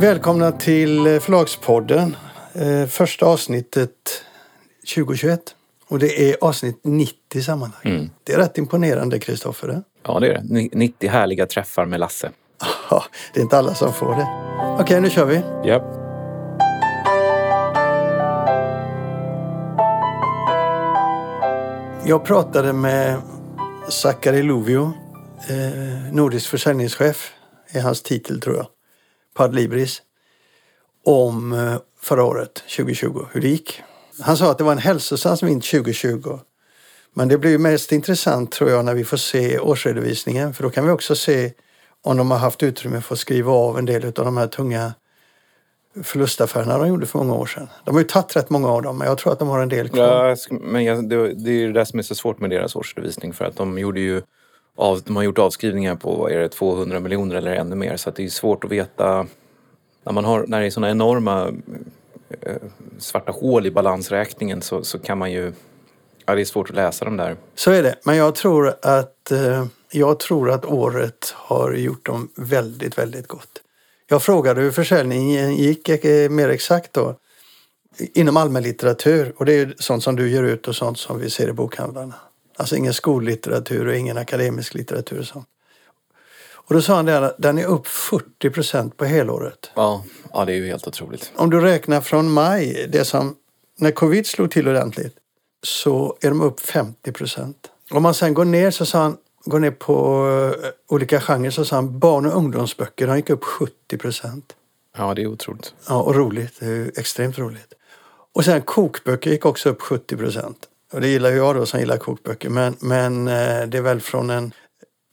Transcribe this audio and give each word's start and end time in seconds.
Välkomna 0.00 0.52
till 0.52 1.20
Förlagspodden. 1.20 2.16
Eh, 2.54 2.86
första 2.86 3.26
avsnittet 3.26 3.90
2021. 4.94 5.40
Och 5.88 5.98
det 5.98 6.30
är 6.30 6.36
avsnitt 6.40 6.80
90 6.84 7.42
sammanlagt. 7.42 7.84
Mm. 7.84 8.10
Det 8.24 8.32
är 8.32 8.38
rätt 8.38 8.58
imponerande, 8.58 9.18
Kristoffer. 9.18 9.82
Ja, 10.06 10.20
det 10.20 10.26
är 10.28 10.34
det. 10.34 10.42
Ni- 10.44 10.70
90 10.72 11.08
härliga 11.10 11.46
träffar 11.46 11.86
med 11.86 12.00
Lasse. 12.00 12.30
Det 13.34 13.40
är 13.40 13.42
inte 13.42 13.58
alla 13.58 13.74
som 13.74 13.92
får 13.92 14.14
det. 14.14 14.28
Okej, 14.82 15.00
nu 15.00 15.10
kör 15.10 15.24
vi. 15.24 15.42
Japp. 15.68 15.82
Jag 22.06 22.24
pratade 22.24 22.72
med 22.72 23.20
Sakari 23.88 24.42
Lovio, 24.42 24.92
eh, 25.48 26.12
nordisk 26.14 26.48
försäljningschef, 26.48 27.32
är 27.72 27.80
hans 27.80 28.02
titel 28.02 28.40
tror 28.40 28.56
jag, 28.56 28.66
Padlibris 29.40 30.02
om 31.04 31.52
eh, 31.52 31.76
förra 32.00 32.24
året, 32.24 32.54
2020, 32.76 33.26
hur 33.32 33.40
det 33.40 33.48
gick. 33.48 33.82
Han 34.20 34.36
sa 34.36 34.50
att 34.50 34.58
det 34.58 34.64
var 34.64 34.72
en 34.72 34.78
hälsosam 34.78 35.36
vint 35.42 35.64
2020. 35.64 36.38
Men 37.14 37.28
det 37.28 37.38
blir 37.38 37.50
ju 37.50 37.58
mest 37.58 37.92
intressant 37.92 38.52
tror 38.52 38.70
jag 38.70 38.84
när 38.84 38.94
vi 38.94 39.04
får 39.04 39.16
se 39.16 39.58
årsredovisningen 39.58 40.54
för 40.54 40.62
då 40.62 40.70
kan 40.70 40.86
vi 40.86 40.90
också 40.90 41.16
se 41.16 41.52
om 42.02 42.16
de 42.16 42.30
har 42.30 42.38
haft 42.38 42.62
utrymme 42.62 43.00
för 43.00 43.14
att 43.14 43.18
skriva 43.18 43.52
av 43.52 43.78
en 43.78 43.86
del 43.86 44.04
av 44.04 44.12
de 44.12 44.36
här 44.36 44.46
tunga 44.46 44.94
förlustaffärerna 46.02 46.78
de 46.78 46.88
gjorde 46.88 47.06
för 47.06 47.18
många 47.18 47.34
år 47.34 47.46
sedan. 47.46 47.68
De 47.84 47.94
har 47.94 48.00
ju 48.02 48.06
tagit 48.06 48.36
rätt 48.36 48.50
många 48.50 48.68
av 48.68 48.82
dem 48.82 48.98
men 48.98 49.08
jag 49.08 49.18
tror 49.18 49.32
att 49.32 49.38
de 49.38 49.48
har 49.48 49.60
en 49.60 49.68
del 49.68 49.88
kvar. 49.88 50.28
Ja, 50.28 50.36
men 50.50 50.84
jag, 50.84 51.08
det, 51.08 51.34
det 51.34 51.50
är 51.50 51.54
ju 51.54 51.72
det 51.72 51.86
som 51.86 51.98
är 51.98 52.02
så 52.02 52.14
svårt 52.14 52.40
med 52.40 52.50
deras 52.50 52.76
årsredovisning 52.76 53.32
för 53.32 53.44
att 53.44 53.56
de 53.56 53.78
gjorde 53.78 54.00
ju 54.00 54.22
av, 54.76 55.02
de 55.02 55.16
har 55.16 55.22
gjort 55.22 55.38
avskrivningar 55.38 55.96
på 55.96 56.14
vad 56.14 56.32
är 56.32 56.38
det, 56.38 56.48
200 56.48 57.00
miljoner 57.00 57.34
eller 57.34 57.54
ännu 57.54 57.76
mer 57.76 57.96
så 57.96 58.08
att 58.08 58.16
det 58.16 58.24
är 58.24 58.28
svårt 58.28 58.64
att 58.64 58.70
veta 58.70 59.26
när 60.04 60.12
man 60.12 60.24
har 60.24 60.44
när 60.46 60.60
det 60.60 60.66
är 60.66 60.70
sådana 60.70 60.90
enorma 60.90 61.52
eh, 62.40 62.56
svarta 62.98 63.32
hål 63.32 63.66
i 63.66 63.70
balansräkningen 63.70 64.62
så, 64.62 64.84
så 64.84 64.98
kan 64.98 65.18
man 65.18 65.32
ju 65.32 65.52
Ja, 66.30 66.34
det 66.34 66.40
är 66.40 66.44
svårt 66.44 66.70
att 66.70 66.76
läsa 66.76 67.04
de 67.04 67.16
där. 67.16 67.36
Så 67.54 67.70
är 67.70 67.82
det. 67.82 67.94
Men 68.04 68.16
jag 68.16 68.34
tror 68.34 68.74
att, 68.82 69.30
eh, 69.30 69.66
jag 69.90 70.20
tror 70.20 70.50
att 70.50 70.64
året 70.64 71.34
har 71.36 71.72
gjort 71.72 72.06
dem 72.06 72.28
väldigt, 72.36 72.98
väldigt 72.98 73.28
gott. 73.28 73.62
Jag 74.08 74.22
frågade 74.22 74.60
hur 74.60 74.70
försäljningen 74.70 75.54
gick 75.54 75.88
eh, 75.88 76.30
mer 76.30 76.48
exakt 76.48 76.92
då. 76.92 77.16
Inom 78.14 78.36
allmänlitteratur. 78.36 79.34
Och 79.36 79.44
det 79.44 79.52
är 79.52 79.74
sånt 79.78 80.02
som 80.02 80.16
du 80.16 80.30
ger 80.30 80.42
ut 80.42 80.68
och 80.68 80.76
sånt 80.76 80.98
som 80.98 81.18
vi 81.18 81.30
ser 81.30 81.48
i 81.48 81.52
bokhandlarna. 81.52 82.14
Alltså 82.60 82.76
ingen 82.76 82.94
skollitteratur 82.94 83.86
och 83.86 83.96
ingen 83.96 84.18
akademisk 84.18 84.74
litteratur 84.74 85.18
och 85.18 85.26
sånt. 85.26 85.46
Och 86.52 86.74
då 86.74 86.82
sa 86.82 86.96
han 86.96 87.04
det, 87.04 87.18
att 87.18 87.34
den 87.38 87.58
är 87.58 87.64
upp 87.64 87.86
40 87.86 88.50
procent 88.50 88.96
på 88.96 89.04
helåret. 89.04 89.70
Ja, 89.74 90.04
ja, 90.32 90.44
det 90.44 90.52
är 90.52 90.56
ju 90.56 90.66
helt 90.66 90.88
otroligt. 90.88 91.32
Om 91.36 91.50
du 91.50 91.60
räknar 91.60 92.00
från 92.00 92.30
maj, 92.30 92.86
det 92.92 93.04
som 93.04 93.36
när 93.78 93.90
covid 93.90 94.26
slog 94.26 94.50
till 94.50 94.68
ordentligt, 94.68 95.16
så 95.62 96.16
är 96.20 96.28
de 96.28 96.40
upp 96.40 96.60
50 96.60 97.12
procent. 97.12 97.70
Om 97.90 98.02
man 98.02 98.14
sen 98.14 98.34
går 98.34 98.44
ner 98.44 98.70
så 98.70 98.86
sa 98.86 99.02
han, 99.02 99.16
går 99.44 99.58
ner 99.58 99.70
på 99.70 100.26
eh, 100.64 100.68
olika 100.88 101.20
genrer 101.20 101.50
så 101.50 101.64
sa 101.64 101.76
han 101.76 101.98
barn 101.98 102.26
och 102.26 102.36
ungdomsböcker, 102.36 103.06
de 103.06 103.16
gick 103.16 103.30
upp 103.30 103.44
70 103.44 103.98
procent. 103.98 104.52
Ja, 104.96 105.14
det 105.14 105.22
är 105.22 105.26
otroligt. 105.26 105.74
Ja, 105.88 106.02
och 106.02 106.14
roligt. 106.14 106.60
Det 106.60 106.66
är 106.66 106.98
extremt 106.98 107.38
roligt. 107.38 107.74
Och 108.32 108.44
sen 108.44 108.62
kokböcker 108.62 109.30
gick 109.30 109.46
också 109.46 109.68
upp 109.68 109.82
70 109.82 110.16
procent. 110.16 110.66
Och 110.92 111.00
det 111.00 111.08
gillar 111.08 111.30
jag 111.30 111.54
då 111.54 111.66
som 111.66 111.80
gillar 111.80 111.96
kokböcker. 111.96 112.48
Men, 112.48 112.76
men 112.80 113.28
eh, 113.28 113.66
det 113.66 113.78
är 113.78 113.82
väl 113.82 114.00
från 114.00 114.30
en 114.30 114.52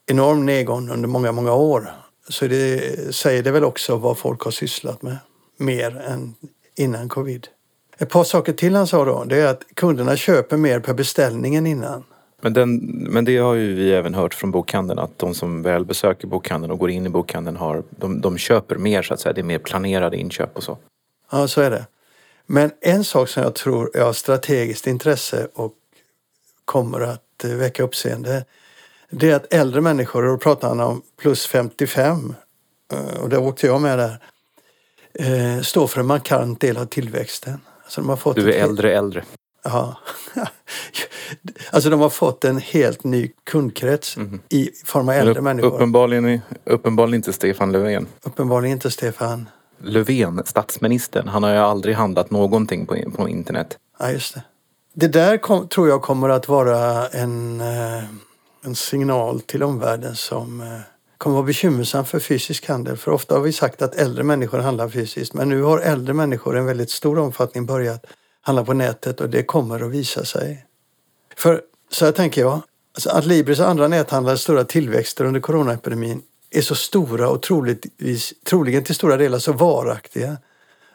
enorm 0.08 0.46
nedgång 0.46 0.90
under 0.90 1.08
många, 1.08 1.32
många 1.32 1.54
år. 1.54 1.92
Så 2.30 2.48
det 2.48 3.16
säger 3.16 3.44
det 3.44 3.52
väl 3.52 3.64
också 3.64 3.96
vad 3.96 4.18
folk 4.18 4.42
har 4.42 4.52
sysslat 4.52 5.02
med. 5.02 5.18
Mer 5.58 5.98
än 5.98 6.36
innan 6.76 7.10
covid. 7.10 7.48
Ett 7.98 8.10
par 8.10 8.24
saker 8.24 8.54
till 8.54 8.76
han 8.76 8.88
sa 8.88 9.06
då. 9.06 9.24
Det 9.24 9.42
är 9.42 9.48
att 9.48 9.64
kunderna 9.74 10.16
köper 10.16 10.58
mer 10.58 10.80
per 10.80 10.94
beställning 10.94 11.56
än 11.56 11.68
innan. 11.68 12.04
Men, 12.42 12.54
den, 12.54 12.78
men 13.12 13.26
det 13.26 13.38
har 13.38 13.54
ju 13.54 13.74
vi 13.74 13.94
även 13.94 14.14
hört 14.14 14.34
från 14.34 14.52
bokhandeln 14.52 15.00
att 15.00 15.20
de 15.20 15.34
som 15.34 15.62
väl 15.62 15.86
besöker 15.86 16.28
bokhandeln 16.28 16.72
och 16.72 16.80
går 16.80 16.90
in 16.90 17.06
i 17.06 17.10
bokhandeln 17.10 17.58
har, 17.58 17.84
de, 17.90 18.22
de 18.22 18.38
köper 18.38 18.76
mer 18.76 19.02
så 19.02 19.14
att 19.14 19.20
säga. 19.20 19.34
Det 19.34 19.42
är 19.42 19.44
mer 19.44 19.60
planerade 19.60 20.18
inköp 20.18 20.58
och 20.58 20.64
så. 20.64 20.78
Ja, 21.32 21.48
så 21.48 21.62
är 21.62 21.72
det. 21.72 21.86
Men 22.48 22.72
en 22.82 23.04
sak 23.04 23.30
som 23.30 23.44
jag 23.44 23.56
tror 23.56 23.98
är 23.98 24.02
av 24.02 24.14
strategiskt 24.14 24.88
intresse 24.88 25.48
och 25.54 25.74
kommer 26.66 27.02
att 27.02 27.44
eh, 27.44 27.50
väcka 27.52 27.84
uppseende 27.84 28.46
det 29.10 29.30
är 29.30 29.36
att 29.36 29.54
äldre 29.54 29.82
människor, 29.82 30.26
och 30.26 30.32
då 30.32 30.38
pratar 30.38 30.68
han 30.68 30.80
om 30.80 31.02
plus 31.22 31.48
55 31.48 32.36
eh, 32.94 33.22
och 33.22 33.30
det 33.30 33.38
åkte 33.38 33.68
jag 33.68 33.82
med 33.82 34.00
där, 34.00 34.20
eh, 35.14 35.62
står 35.62 35.88
för 35.88 36.00
en 36.00 36.06
markant 36.08 36.62
del 36.62 36.78
av 36.78 36.86
tillväxten. 36.86 37.60
Alltså 37.84 38.02
de 38.02 38.10
har 38.10 38.16
fått 38.16 38.36
Du 38.36 38.42
är 38.54 38.60
helt- 38.60 38.70
äldre 38.70 38.98
äldre. 38.98 39.24
Ja. 39.64 39.98
alltså 41.72 41.90
de 41.90 42.00
har 42.00 42.10
fått 42.10 42.46
en 42.46 42.58
helt 42.58 43.04
ny 43.04 43.32
kundkrets 43.44 44.18
i 44.50 44.72
form 44.86 45.10
av 45.10 45.16
äldre 45.16 45.36
upp, 45.36 45.44
människor. 45.44 45.76
uppenbarligen, 45.76 46.42
uppenbarligen 46.64 47.16
inte 47.16 47.34
Stefan 47.34 47.72
Löfven. 47.72 48.08
Uppenbarligen 48.24 48.74
inte 48.74 48.92
Stefan. 48.92 49.50
Löfven, 49.78 50.42
statsministern, 50.46 51.28
han 51.28 51.44
har 51.44 51.52
ju 51.52 51.58
aldrig 51.58 51.96
handlat 51.96 52.32
någonting 52.32 52.86
på, 52.86 52.96
på 53.16 53.30
internet. 53.30 53.78
Ja, 54.00 54.12
just 54.12 54.34
det. 54.34 54.44
Det 54.94 55.08
där 55.08 55.38
kom, 55.38 55.68
tror 55.68 55.90
jag 55.90 56.02
kommer 56.02 56.30
att 56.30 56.48
vara 56.48 57.08
en, 57.08 57.62
eh, 57.62 58.04
en 58.64 58.76
signal 58.76 59.42
till 59.42 59.64
omvärlden 59.64 60.16
som 60.16 60.62
eh, 60.62 60.68
kommer 61.18 61.36
att 61.36 61.38
vara 61.38 61.48
bekymmersam 61.48 62.06
för 62.06 62.20
fysisk 62.20 62.68
handel. 62.68 62.98
För 62.98 63.12
ofta 63.12 63.36
har 63.36 63.42
vi 63.42 63.54
sagt 63.54 63.82
att 63.82 63.96
äldre 63.96 64.24
människor 64.24 64.60
handlar 64.60 64.90
fysiskt. 64.90 65.34
Men 65.34 65.50
nu 65.50 65.62
har 65.62 65.80
äldre 65.80 66.14
människor 66.14 66.56
i 66.56 66.60
en 66.60 66.66
väldigt 66.66 66.92
stor 66.92 67.20
omfattning 67.20 67.66
börjat 67.66 68.06
handla 68.42 68.66
på 68.66 68.74
nätet 68.74 69.22
och 69.22 69.30
det 69.30 69.44
kommer 69.44 69.86
att 69.86 69.92
visa 69.92 70.26
sig. 70.26 70.66
För 71.36 71.62
så 71.92 72.06
här 72.06 72.12
tänker 72.12 72.42
jag. 72.42 72.62
Alltså 72.96 73.10
att 73.10 73.26
Libris 73.26 73.60
och 73.60 73.70
andra 73.70 73.88
näthandlares 73.88 74.42
stora 74.42 74.64
tillväxter 74.64 75.26
under 75.26 75.40
coronaepidemin 75.40 76.22
är 76.52 76.62
så 76.62 76.76
stora 76.76 77.30
och 77.30 77.42
troligtvis, 77.42 78.34
troligen 78.46 78.84
till 78.84 78.96
stora 78.96 79.18
delar 79.18 79.40
så 79.40 79.54
varaktiga 79.54 80.38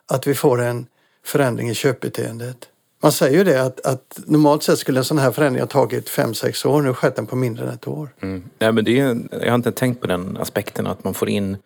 att 0.07 0.27
vi 0.27 0.35
får 0.35 0.61
en 0.61 0.87
förändring 1.25 1.69
i 1.69 1.75
köpbeteendet. 1.75 2.69
Man 3.03 3.13
säger 3.13 3.39
ju 3.39 3.45
det 3.45 3.63
att, 3.63 3.87
att 3.87 4.21
normalt 4.27 4.63
sett 4.63 4.79
skulle 4.79 5.01
en 5.01 5.05
sån 5.05 5.19
här 5.19 5.33
förändring 5.33 5.61
ha 5.63 5.69
tagit 5.69 6.11
5-6 6.11 6.67
år. 6.67 6.83
Nu 6.83 6.89
har 6.89 6.95
skett 6.95 7.17
den 7.17 7.27
på 7.27 7.37
mindre 7.37 7.65
än 7.65 7.75
ett 7.75 7.89
år. 7.89 8.09
Mm. 8.21 8.45
Nej, 8.59 8.73
men 8.73 8.85
det 8.85 9.01
är, 9.01 9.19
jag 9.31 9.49
har 9.49 9.55
inte 9.55 9.73
tänkt 9.73 10.01
på 10.01 10.07
den 10.07 10.37
aspekten 10.37 10.87
att 10.87 11.05
man 11.05 11.15
får 11.15 11.29
in 11.29 11.57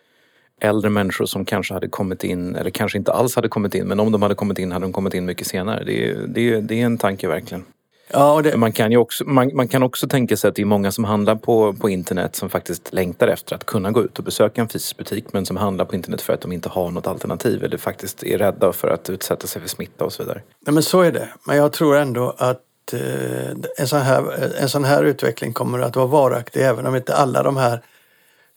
äldre 0.60 0.90
människor 0.90 1.26
som 1.26 1.44
kanske 1.44 1.74
hade 1.74 1.88
kommit 1.88 2.24
in, 2.24 2.56
eller 2.56 2.70
kanske 2.70 2.98
inte 2.98 3.12
alls 3.12 3.36
hade 3.36 3.48
kommit 3.48 3.74
in, 3.74 3.86
men 3.86 4.00
om 4.00 4.12
de 4.12 4.22
hade 4.22 4.34
kommit 4.34 4.58
in 4.58 4.72
hade 4.72 4.84
de 4.84 4.92
kommit 4.92 5.14
in 5.14 5.24
mycket 5.24 5.46
senare. 5.46 5.84
Det 5.84 6.10
är, 6.10 6.26
det 6.26 6.50
är, 6.50 6.60
det 6.60 6.80
är 6.80 6.86
en 6.86 6.98
tanke 6.98 7.28
verkligen. 7.28 7.64
Ja, 8.12 8.40
det, 8.42 8.56
Man 8.56 8.72
kan 8.72 8.92
ju 8.92 8.98
också, 8.98 9.24
man, 9.24 9.50
man 9.54 9.68
kan 9.68 9.82
också 9.82 10.08
tänka 10.08 10.36
sig 10.36 10.48
att 10.48 10.54
det 10.54 10.62
är 10.62 10.66
många 10.66 10.92
som 10.92 11.04
handlar 11.04 11.34
på, 11.34 11.72
på 11.72 11.90
internet 11.90 12.36
som 12.36 12.50
faktiskt 12.50 12.92
längtar 12.92 13.28
efter 13.28 13.54
att 13.54 13.66
kunna 13.66 13.90
gå 13.90 14.04
ut 14.04 14.18
och 14.18 14.24
besöka 14.24 14.60
en 14.60 14.68
fysisk 14.68 14.96
butik 14.96 15.24
men 15.32 15.46
som 15.46 15.56
handlar 15.56 15.84
på 15.84 15.94
internet 15.94 16.22
för 16.22 16.32
att 16.32 16.40
de 16.40 16.52
inte 16.52 16.68
har 16.68 16.90
något 16.90 17.06
alternativ 17.06 17.64
eller 17.64 17.78
faktiskt 17.78 18.22
är 18.22 18.38
rädda 18.38 18.72
för 18.72 18.88
att 18.88 19.10
utsätta 19.10 19.46
sig 19.46 19.62
för 19.62 19.68
smitta 19.68 20.04
och 20.04 20.12
så 20.12 20.22
vidare. 20.22 20.42
nej, 20.66 20.74
men 20.74 20.82
så 20.82 21.00
är 21.00 21.12
det. 21.12 21.28
Men 21.44 21.56
jag 21.56 21.72
tror 21.72 21.96
ändå 21.96 22.34
att 22.38 22.92
eh, 22.92 23.50
en, 23.78 23.88
sån 23.88 24.00
här, 24.00 24.24
en 24.60 24.68
sån 24.68 24.84
här 24.84 25.04
utveckling 25.04 25.52
kommer 25.52 25.78
att 25.78 25.96
vara 25.96 26.06
varaktig. 26.06 26.62
Även 26.62 26.86
om 26.86 26.96
inte 26.96 27.14
alla 27.14 27.42
de 27.42 27.56
här 27.56 27.82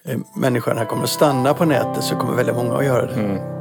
eh, 0.06 0.20
människorna 0.36 0.86
kommer 0.86 1.04
att 1.04 1.10
stanna 1.10 1.54
på 1.54 1.66
nätet 1.66 2.04
så 2.04 2.16
kommer 2.16 2.36
väldigt 2.36 2.56
många 2.56 2.78
att 2.78 2.86
göra 2.86 3.06
det. 3.06 3.59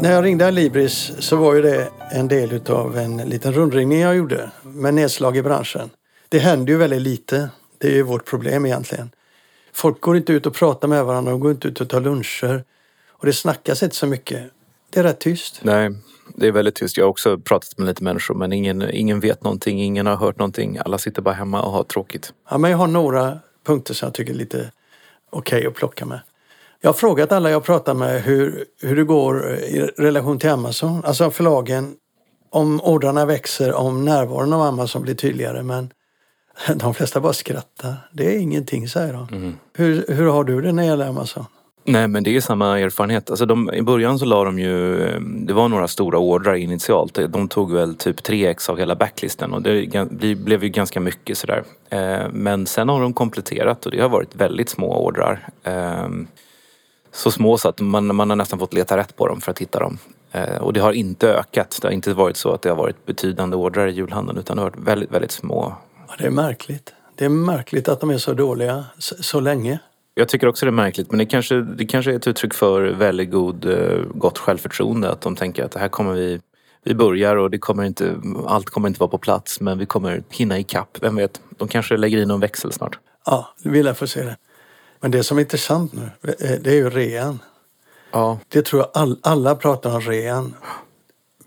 När 0.00 0.12
jag 0.12 0.24
ringde 0.24 0.46
Alibris 0.46 1.12
så 1.18 1.36
var 1.36 1.54
ju 1.54 1.62
det 1.62 1.88
en 2.10 2.28
del 2.28 2.52
utav 2.52 2.98
en 2.98 3.16
liten 3.16 3.52
rundringning 3.52 4.00
jag 4.00 4.16
gjorde 4.16 4.50
med 4.62 4.94
nedslag 4.94 5.36
i 5.36 5.42
branschen. 5.42 5.90
Det 6.28 6.38
händer 6.38 6.72
ju 6.72 6.78
väldigt 6.78 7.02
lite. 7.02 7.50
Det 7.78 7.88
är 7.88 7.92
ju 7.92 8.02
vårt 8.02 8.24
problem 8.24 8.66
egentligen. 8.66 9.10
Folk 9.72 10.00
går 10.00 10.16
inte 10.16 10.32
ut 10.32 10.46
och 10.46 10.54
pratar 10.54 10.88
med 10.88 11.04
varandra, 11.04 11.30
de 11.30 11.40
går 11.40 11.50
inte 11.50 11.68
ut 11.68 11.80
och 11.80 11.88
tar 11.88 12.00
luncher. 12.00 12.64
Och 13.10 13.26
det 13.26 13.32
snackas 13.32 13.82
inte 13.82 13.96
så 13.96 14.06
mycket. 14.06 14.42
Det 14.90 15.00
är 15.00 15.04
rätt 15.04 15.20
tyst. 15.20 15.60
Nej, 15.62 15.90
det 16.36 16.46
är 16.46 16.52
väldigt 16.52 16.74
tyst. 16.74 16.96
Jag 16.96 17.04
har 17.04 17.10
också 17.10 17.38
pratat 17.38 17.78
med 17.78 17.88
lite 17.88 18.04
människor 18.04 18.34
men 18.34 18.52
ingen, 18.52 18.90
ingen 18.90 19.20
vet 19.20 19.44
någonting, 19.44 19.82
ingen 19.82 20.06
har 20.06 20.16
hört 20.16 20.38
någonting. 20.38 20.78
Alla 20.84 20.98
sitter 20.98 21.22
bara 21.22 21.34
hemma 21.34 21.62
och 21.62 21.72
har 21.72 21.84
tråkigt. 21.84 22.32
Ja, 22.50 22.58
men 22.58 22.70
jag 22.70 22.78
har 22.78 22.86
några 22.86 23.38
punkter 23.66 23.94
som 23.94 24.06
jag 24.06 24.14
tycker 24.14 24.32
är 24.32 24.36
lite 24.36 24.70
okej 25.30 25.66
att 25.66 25.74
plocka 25.74 26.06
med. 26.06 26.20
Jag 26.80 26.88
har 26.88 26.94
frågat 26.94 27.32
alla 27.32 27.50
jag 27.50 27.64
pratar 27.64 27.94
med 27.94 28.22
hur, 28.22 28.64
hur 28.82 28.96
det 28.96 29.04
går 29.04 29.48
i 29.50 29.90
relation 29.96 30.38
till 30.38 30.50
Amazon, 30.50 31.04
alltså 31.04 31.30
förlagen, 31.30 31.94
om 32.50 32.80
ordrarna 32.80 33.26
växer, 33.26 33.74
om 33.74 34.04
närvaron 34.04 34.52
av 34.52 34.62
Amazon 34.62 35.02
blir 35.02 35.14
tydligare. 35.14 35.62
Men 35.62 35.90
de 36.74 36.94
flesta 36.94 37.20
bara 37.20 37.32
skrattar. 37.32 37.94
Det 38.12 38.34
är 38.34 38.38
ingenting, 38.38 38.88
säger 38.88 39.12
de. 39.12 39.56
Hur, 39.76 40.04
hur 40.08 40.26
har 40.26 40.44
du 40.44 40.60
det 40.60 40.72
när 40.72 40.82
det 40.82 40.88
gäller 40.88 41.08
Amazon? 41.08 41.44
Nej 41.84 42.08
men 42.08 42.24
det 42.24 42.36
är 42.36 42.40
samma 42.40 42.78
erfarenhet. 42.78 43.30
Alltså 43.30 43.46
de, 43.46 43.74
I 43.74 43.82
början 43.82 44.18
så 44.18 44.24
la 44.24 44.44
de 44.44 44.58
ju, 44.58 44.96
det 45.20 45.52
var 45.52 45.68
några 45.68 45.88
stora 45.88 46.18
ordrar 46.18 46.54
initialt. 46.54 47.18
De 47.28 47.48
tog 47.48 47.72
väl 47.72 47.94
typ 47.94 48.20
3x 48.20 48.70
av 48.70 48.78
hela 48.78 48.94
backlisten 48.94 49.52
och 49.52 49.62
det 49.62 50.34
blev 50.34 50.64
ju 50.64 50.68
ganska 50.68 51.00
mycket 51.00 51.38
sådär. 51.38 51.62
Eh, 51.88 52.28
men 52.32 52.66
sen 52.66 52.88
har 52.88 53.00
de 53.00 53.12
kompletterat 53.12 53.86
och 53.86 53.92
det 53.92 54.00
har 54.00 54.08
varit 54.08 54.34
väldigt 54.34 54.68
små 54.68 55.04
ordrar. 55.04 55.48
Så 57.12 57.30
små 57.30 57.58
så 57.58 57.68
att 57.68 57.80
man, 57.80 58.16
man 58.16 58.30
har 58.30 58.36
nästan 58.36 58.58
fått 58.58 58.74
leta 58.74 58.96
rätt 58.96 59.16
på 59.16 59.28
dem 59.28 59.40
för 59.40 59.50
att 59.50 59.58
hitta 59.58 59.78
dem. 59.78 59.98
Eh, 60.32 60.56
och 60.56 60.72
det 60.72 60.80
har 60.80 60.92
inte 60.92 61.28
ökat. 61.28 61.78
Det 61.82 61.88
har 61.88 61.92
inte 61.92 62.14
varit 62.14 62.36
så 62.36 62.52
att 62.52 62.62
det 62.62 62.68
har 62.68 62.76
varit 62.76 63.06
betydande 63.06 63.56
ordrar 63.56 63.86
i 63.86 63.90
julhandeln 63.90 64.38
utan 64.38 64.56
det 64.56 64.62
har 64.62 64.70
varit 64.70 64.88
väldigt, 64.88 65.10
väldigt 65.10 65.30
små. 65.30 65.74
Ja, 66.08 66.14
det 66.18 66.26
är 66.26 66.30
märkligt. 66.30 66.94
Det 67.14 67.24
är 67.24 67.28
märkligt 67.28 67.88
att 67.88 68.00
de 68.00 68.10
är 68.10 68.18
så 68.18 68.32
dåliga 68.32 68.84
så, 68.98 69.14
så 69.22 69.40
länge. 69.40 69.78
Jag 70.14 70.28
tycker 70.28 70.46
också 70.46 70.66
det 70.66 70.70
är 70.70 70.72
märkligt 70.72 71.10
men 71.10 71.18
det 71.18 71.26
kanske, 71.26 71.60
det 71.60 71.86
kanske 71.86 72.12
är 72.12 72.16
ett 72.16 72.26
uttryck 72.26 72.54
för 72.54 72.82
väldigt 72.82 73.30
god, 73.30 73.64
eh, 73.64 73.98
gott 74.14 74.38
självförtroende. 74.38 75.10
Att 75.10 75.20
de 75.20 75.36
tänker 75.36 75.64
att 75.64 75.72
det 75.72 75.80
här 75.80 75.88
kommer 75.88 76.12
vi 76.12 76.40
vi 76.82 76.94
börjar 76.94 77.36
och 77.36 77.50
det 77.50 77.58
kommer 77.58 77.84
inte, 77.84 78.16
allt 78.46 78.70
kommer 78.70 78.88
inte 78.88 79.00
vara 79.00 79.10
på 79.10 79.18
plats 79.18 79.60
men 79.60 79.78
vi 79.78 79.86
kommer 79.86 80.22
hinna 80.30 80.58
ikapp. 80.58 80.98
Vem 81.00 81.16
vet, 81.16 81.40
de 81.58 81.68
kanske 81.68 81.96
lägger 81.96 82.18
in 82.18 82.28
någon 82.28 82.40
växel 82.40 82.72
snart. 82.72 82.98
Ja, 83.26 83.54
vi 83.64 83.82
lär 83.82 83.94
få 83.94 84.06
se 84.06 84.22
det. 84.22 84.36
Men 85.00 85.10
det 85.10 85.24
som 85.24 85.38
är 85.38 85.42
intressant 85.42 85.92
nu, 85.92 86.10
eh, 86.22 86.60
det 86.60 86.70
är 86.70 86.74
ju 86.74 86.90
rean. 86.90 87.38
Ja. 88.10 88.38
Det 88.48 88.62
tror 88.62 88.82
jag 88.82 88.90
all, 88.94 89.18
alla 89.22 89.54
pratar 89.54 89.94
om 89.94 90.00
rean. 90.00 90.54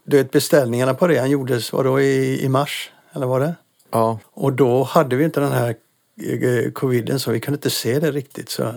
Du 0.04 0.18
vet 0.18 0.32
beställningarna 0.32 0.94
på 0.94 1.08
rean 1.08 1.30
gjordes 1.30 1.74
var 1.74 1.84
då 1.84 2.02
i, 2.02 2.44
i 2.46 2.50
mars, 2.50 2.92
eller 3.14 3.26
var 3.26 3.40
det? 3.40 3.56
Ja. 3.92 4.20
Och 4.32 4.54
då 4.54 4.84
hade 4.84 5.16
vi 5.16 5.24
inte 5.24 5.40
den 5.40 5.52
här 5.52 5.76
eh, 6.22 6.72
coviden 6.72 7.20
så 7.20 7.32
vi 7.32 7.40
kunde 7.40 7.56
inte 7.56 7.70
se 7.70 8.00
det 8.00 8.12
riktigt. 8.12 8.50
Så 8.50 8.74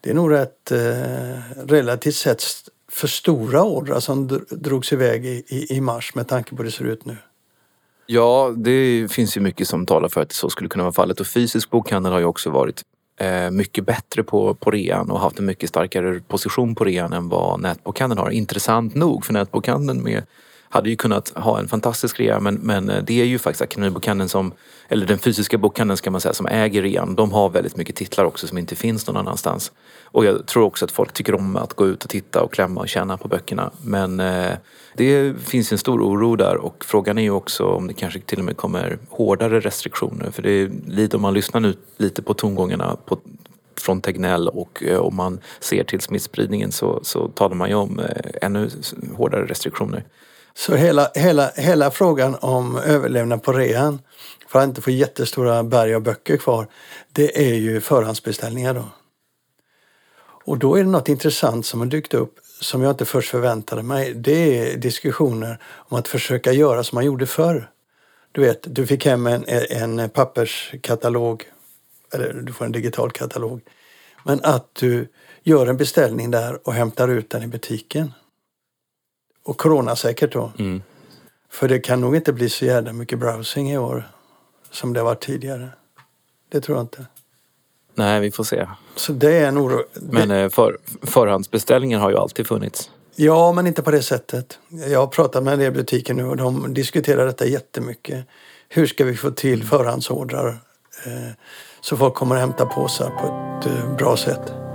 det 0.00 0.10
är 0.10 0.14
nog 0.14 0.32
rätt 0.32 0.72
eh, 0.72 1.66
relativt 1.66 2.14
sett 2.14 2.42
för 2.90 3.08
stora 3.08 3.62
ordrar 3.62 4.00
som 4.00 4.46
drogs 4.50 4.92
iväg 4.92 5.26
i, 5.26 5.44
i, 5.48 5.76
i 5.76 5.80
mars 5.80 6.14
med 6.14 6.28
tanke 6.28 6.50
på 6.50 6.56
hur 6.56 6.64
det 6.64 6.70
ser 6.70 6.84
ut 6.84 7.04
nu. 7.04 7.16
Ja, 8.06 8.54
det 8.56 9.08
finns 9.12 9.36
ju 9.36 9.40
mycket 9.40 9.68
som 9.68 9.86
talar 9.86 10.08
för 10.08 10.20
att 10.20 10.32
så 10.32 10.50
skulle 10.50 10.68
kunna 10.68 10.84
vara 10.84 10.92
fallet 10.92 11.20
och 11.20 11.26
fysisk 11.26 11.70
bokhandel 11.70 12.12
har 12.12 12.18
ju 12.18 12.24
också 12.24 12.50
varit 12.50 12.82
Eh, 13.20 13.50
mycket 13.50 13.86
bättre 13.86 14.22
på, 14.22 14.54
på 14.54 14.70
rean 14.70 15.10
och 15.10 15.20
haft 15.20 15.38
en 15.38 15.44
mycket 15.44 15.68
starkare 15.68 16.20
position 16.20 16.74
på 16.74 16.84
rean 16.84 17.12
än 17.12 17.28
vad 17.28 17.60
nätbokhandeln 17.60 18.18
har. 18.18 18.30
Intressant 18.30 18.94
nog 18.94 19.24
för 19.24 19.32
nätbokhandeln 19.32 20.02
med 20.02 20.22
hade 20.68 20.90
ju 20.90 20.96
kunnat 20.96 21.32
ha 21.36 21.58
en 21.58 21.68
fantastisk 21.68 22.20
rea 22.20 22.40
men, 22.40 22.54
men 22.54 22.90
eh, 22.90 23.02
det 23.04 23.20
är 23.20 23.24
ju 23.24 23.38
faktiskt 23.38 23.62
Akademibokhandeln 23.62 24.28
som, 24.28 24.52
eller 24.88 25.06
den 25.06 25.18
fysiska 25.18 25.58
bokhandeln 25.58 25.96
ska 25.96 26.10
man 26.10 26.20
säga, 26.20 26.32
som 26.32 26.46
äger 26.46 26.82
rean. 26.82 27.14
De 27.14 27.32
har 27.32 27.48
väldigt 27.48 27.76
mycket 27.76 27.96
titlar 27.96 28.24
också 28.24 28.46
som 28.46 28.58
inte 28.58 28.76
finns 28.76 29.06
någon 29.06 29.16
annanstans. 29.16 29.72
Och 30.02 30.24
jag 30.24 30.46
tror 30.46 30.64
också 30.64 30.84
att 30.84 30.90
folk 30.90 31.12
tycker 31.12 31.34
om 31.34 31.56
att 31.56 31.74
gå 31.74 31.86
ut 31.86 32.04
och 32.04 32.10
titta 32.10 32.42
och 32.42 32.52
klämma 32.52 32.80
och 32.80 32.88
känna 32.88 33.16
på 33.16 33.28
böckerna. 33.28 33.70
Men 33.82 34.20
eh, 34.20 34.52
det 34.94 35.34
finns 35.40 35.72
en 35.72 35.78
stor 35.78 36.00
oro 36.02 36.36
där 36.36 36.56
och 36.56 36.84
frågan 36.84 37.18
är 37.18 37.22
ju 37.22 37.30
också 37.30 37.64
om 37.64 37.86
det 37.86 37.94
kanske 37.94 38.20
till 38.20 38.38
och 38.38 38.44
med 38.44 38.56
kommer 38.56 38.98
hårdare 39.08 39.60
restriktioner. 39.60 40.30
För 40.30 40.42
det 40.42 40.50
är 40.50 40.70
lite, 40.86 41.16
om 41.16 41.22
man 41.22 41.34
lyssnar 41.34 41.60
nu 41.60 41.74
lite 41.96 42.22
på 42.22 42.34
tongångarna 42.34 42.96
på, 43.04 43.18
från 43.80 44.00
Tegnell 44.00 44.48
och 44.48 44.82
eh, 44.82 44.98
om 44.98 45.16
man 45.16 45.40
ser 45.60 45.84
till 45.84 46.00
smittspridningen 46.00 46.72
så, 46.72 47.00
så 47.02 47.28
talar 47.28 47.54
man 47.54 47.68
ju 47.68 47.74
om 47.74 47.98
eh, 47.98 48.06
ännu 48.42 48.70
hårdare 49.16 49.46
restriktioner. 49.46 50.04
Så 50.54 50.74
hela, 50.74 51.10
hela, 51.14 51.50
hela 51.56 51.90
frågan 51.90 52.36
om 52.40 52.76
överlevnad 52.76 53.42
på 53.42 53.52
rean 53.52 53.98
för 54.48 54.58
att 54.58 54.64
inte 54.64 54.82
få 54.82 54.90
jättestora 54.90 55.62
berg 55.62 55.94
av 55.94 56.02
böcker 56.02 56.36
kvar, 56.36 56.66
det 57.12 57.50
är 57.50 57.54
ju 57.54 57.80
förhandsbeställningar 57.80 58.74
då. 58.74 58.84
Och 60.44 60.58
då 60.58 60.76
är 60.76 60.84
det 60.84 60.90
något 60.90 61.08
intressant 61.08 61.66
som 61.66 61.80
har 61.80 61.86
dykt 61.86 62.14
upp 62.14 62.38
som 62.60 62.82
jag 62.82 62.92
inte 62.92 63.04
först 63.04 63.30
förväntade 63.30 63.82
mig. 63.82 64.14
Det 64.14 64.58
är 64.58 64.76
diskussioner 64.76 65.58
om 65.64 65.98
att 65.98 66.08
försöka 66.08 66.52
göra 66.52 66.84
som 66.84 66.96
man 66.96 67.04
gjorde 67.04 67.26
förr. 67.26 67.70
Du 68.32 68.40
vet, 68.40 68.74
du 68.74 68.86
fick 68.86 69.06
hem 69.06 69.26
en, 69.26 69.44
en 69.70 70.10
papperskatalog, 70.10 71.44
eller 72.14 72.32
du 72.32 72.52
får 72.52 72.64
en 72.64 72.72
digital 72.72 73.10
katalog. 73.10 73.60
Men 74.24 74.40
att 74.42 74.74
du 74.74 75.08
gör 75.42 75.66
en 75.66 75.76
beställning 75.76 76.30
där 76.30 76.68
och 76.68 76.74
hämtar 76.74 77.08
ut 77.08 77.30
den 77.30 77.42
i 77.42 77.46
butiken. 77.46 78.12
Och 79.48 79.58
coronasäkert 79.58 80.32
då. 80.32 80.52
Mm. 80.58 80.82
För 81.50 81.68
det 81.68 81.78
kan 81.78 82.00
nog 82.00 82.16
inte 82.16 82.32
bli 82.32 82.48
så 82.48 82.64
jävla 82.64 82.92
mycket 82.92 83.18
browsing 83.18 83.72
i 83.72 83.78
år 83.78 84.08
som 84.70 84.92
det 84.92 85.02
var 85.02 85.14
tidigare. 85.14 85.68
Det 86.48 86.60
tror 86.60 86.78
jag 86.78 86.84
inte. 86.84 87.06
Nej, 87.94 88.20
vi 88.20 88.30
får 88.30 88.44
se. 88.44 88.66
Så 88.96 89.12
det 89.12 89.32
är 89.32 89.48
en 89.48 89.58
oro. 89.58 89.84
Men 89.92 90.30
eh, 90.30 90.48
för, 90.48 90.78
förhandsbeställningen 91.02 92.00
har 92.00 92.10
ju 92.10 92.16
alltid 92.16 92.46
funnits. 92.46 92.90
Ja, 93.16 93.52
men 93.52 93.66
inte 93.66 93.82
på 93.82 93.90
det 93.90 94.02
sättet. 94.02 94.58
Jag 94.68 95.00
har 95.00 95.06
pratat 95.06 95.42
med 95.42 95.52
en 95.52 95.60
del 95.60 95.72
butiker 95.72 96.14
nu 96.14 96.24
och 96.24 96.36
de 96.36 96.74
diskuterar 96.74 97.26
detta 97.26 97.46
jättemycket. 97.46 98.26
Hur 98.68 98.86
ska 98.86 99.04
vi 99.04 99.16
få 99.16 99.30
till 99.30 99.64
förhandsordrar 99.64 100.48
eh, 101.06 101.32
så 101.80 101.96
folk 101.96 102.14
kommer 102.14 102.34
att 102.34 102.40
hämta 102.40 102.66
påsar 102.66 103.10
på 103.10 103.26
ett 103.26 103.74
eh, 103.74 103.96
bra 103.96 104.16
sätt? 104.16 104.67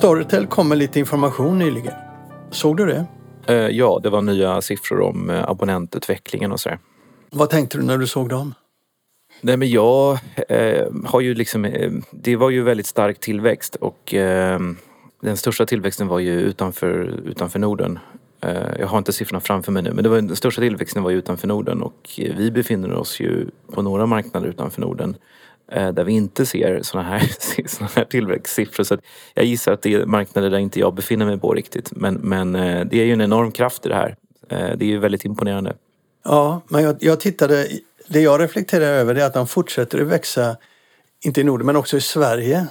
Storytel 0.00 0.46
kom 0.46 0.68
med 0.68 0.78
lite 0.78 0.98
information 0.98 1.58
nyligen. 1.58 1.92
Såg 2.50 2.76
du 2.76 2.86
det? 2.86 3.06
Eh, 3.46 3.54
ja, 3.54 4.00
det 4.02 4.10
var 4.10 4.22
nya 4.22 4.62
siffror 4.62 5.00
om 5.00 5.30
eh, 5.30 5.48
abonnentutvecklingen 5.48 6.52
och 6.52 6.60
sådär. 6.60 6.78
Vad 7.30 7.50
tänkte 7.50 7.78
du 7.78 7.84
när 7.84 7.98
du 7.98 8.06
såg 8.06 8.28
dem? 8.28 8.54
Nej 9.40 9.56
men 9.56 9.70
jag 9.70 10.18
eh, 10.48 10.86
har 11.04 11.20
ju 11.20 11.34
liksom, 11.34 11.64
eh, 11.64 11.92
det 12.10 12.36
var 12.36 12.50
ju 12.50 12.62
väldigt 12.62 12.86
stark 12.86 13.20
tillväxt 13.20 13.76
och 13.76 14.14
eh, 14.14 14.60
den 15.22 15.36
största 15.36 15.66
tillväxten 15.66 16.06
var 16.06 16.18
ju 16.18 16.40
utanför, 16.40 17.20
utanför 17.24 17.58
Norden. 17.58 17.98
Jag 18.78 18.86
har 18.86 18.98
inte 18.98 19.12
siffrorna 19.12 19.40
framför 19.40 19.72
mig 19.72 19.82
nu 19.82 19.92
men 19.92 20.04
det 20.04 20.10
var, 20.10 20.16
den 20.16 20.36
största 20.36 20.60
tillväxten 20.60 21.02
var 21.02 21.10
ju 21.10 21.16
utanför 21.16 21.48
Norden 21.48 21.82
och 21.82 22.10
vi 22.16 22.50
befinner 22.50 22.92
oss 22.92 23.20
ju 23.20 23.46
på 23.72 23.82
några 23.82 24.06
marknader 24.06 24.48
utanför 24.48 24.80
Norden 24.80 25.16
Eh, 25.72 25.88
där 25.88 26.04
vi 26.04 26.12
inte 26.12 26.46
ser 26.46 26.82
såna 26.82 27.02
här, 27.02 27.30
såna 27.68 27.90
här 27.94 28.04
tillväxtsiffror. 28.04 28.84
Så 28.84 28.98
jag 29.34 29.44
gissar 29.44 29.72
att 29.72 29.82
det 29.82 29.94
är 29.94 30.06
marknader 30.06 30.50
där 30.50 30.58
inte 30.58 30.80
jag 30.80 30.94
befinner 30.94 31.26
mig 31.26 31.38
på 31.38 31.54
riktigt. 31.54 31.90
Men, 31.96 32.14
men 32.14 32.54
eh, 32.54 32.84
det 32.84 33.00
är 33.00 33.04
ju 33.04 33.12
en 33.12 33.20
enorm 33.20 33.52
kraft 33.52 33.86
i 33.86 33.88
det 33.88 33.94
här. 33.94 34.16
Eh, 34.48 34.76
det 34.76 34.84
är 34.84 34.88
ju 34.88 34.98
väldigt 34.98 35.24
imponerande. 35.24 35.74
Ja, 36.24 36.60
men 36.68 36.82
jag, 36.82 36.96
jag 37.00 37.20
tittade, 37.20 37.68
det 38.08 38.20
jag 38.20 38.40
reflekterar 38.40 38.84
över 38.84 39.14
är 39.14 39.24
att 39.24 39.34
de 39.34 39.46
fortsätter 39.46 40.00
att 40.00 40.06
växa, 40.06 40.56
inte 41.20 41.40
i 41.40 41.44
Norden 41.44 41.66
men 41.66 41.76
också 41.76 41.96
i 41.96 42.00
Sverige. 42.00 42.66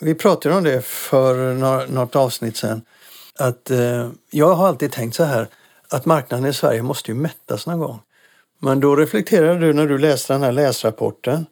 Vi 0.00 0.14
pratade 0.14 0.54
om 0.54 0.64
det 0.64 0.84
för 0.84 1.54
något 1.92 2.16
avsnitt 2.16 2.56
sedan. 2.56 2.82
Att 3.38 3.70
eh, 3.70 4.08
jag 4.30 4.54
har 4.54 4.68
alltid 4.68 4.92
tänkt 4.92 5.14
så 5.14 5.24
här 5.24 5.48
att 5.90 6.06
marknaden 6.06 6.46
i 6.46 6.52
Sverige 6.52 6.82
måste 6.82 7.10
ju 7.10 7.14
mättas 7.14 7.66
någon 7.66 7.78
gång. 7.78 8.00
Men 8.58 8.80
då 8.80 8.96
reflekterade 8.96 9.66
du 9.66 9.72
när 9.72 9.86
du 9.86 9.98
läste 9.98 10.32
den 10.32 10.42
här 10.42 10.52
läsrapporten 10.52 11.46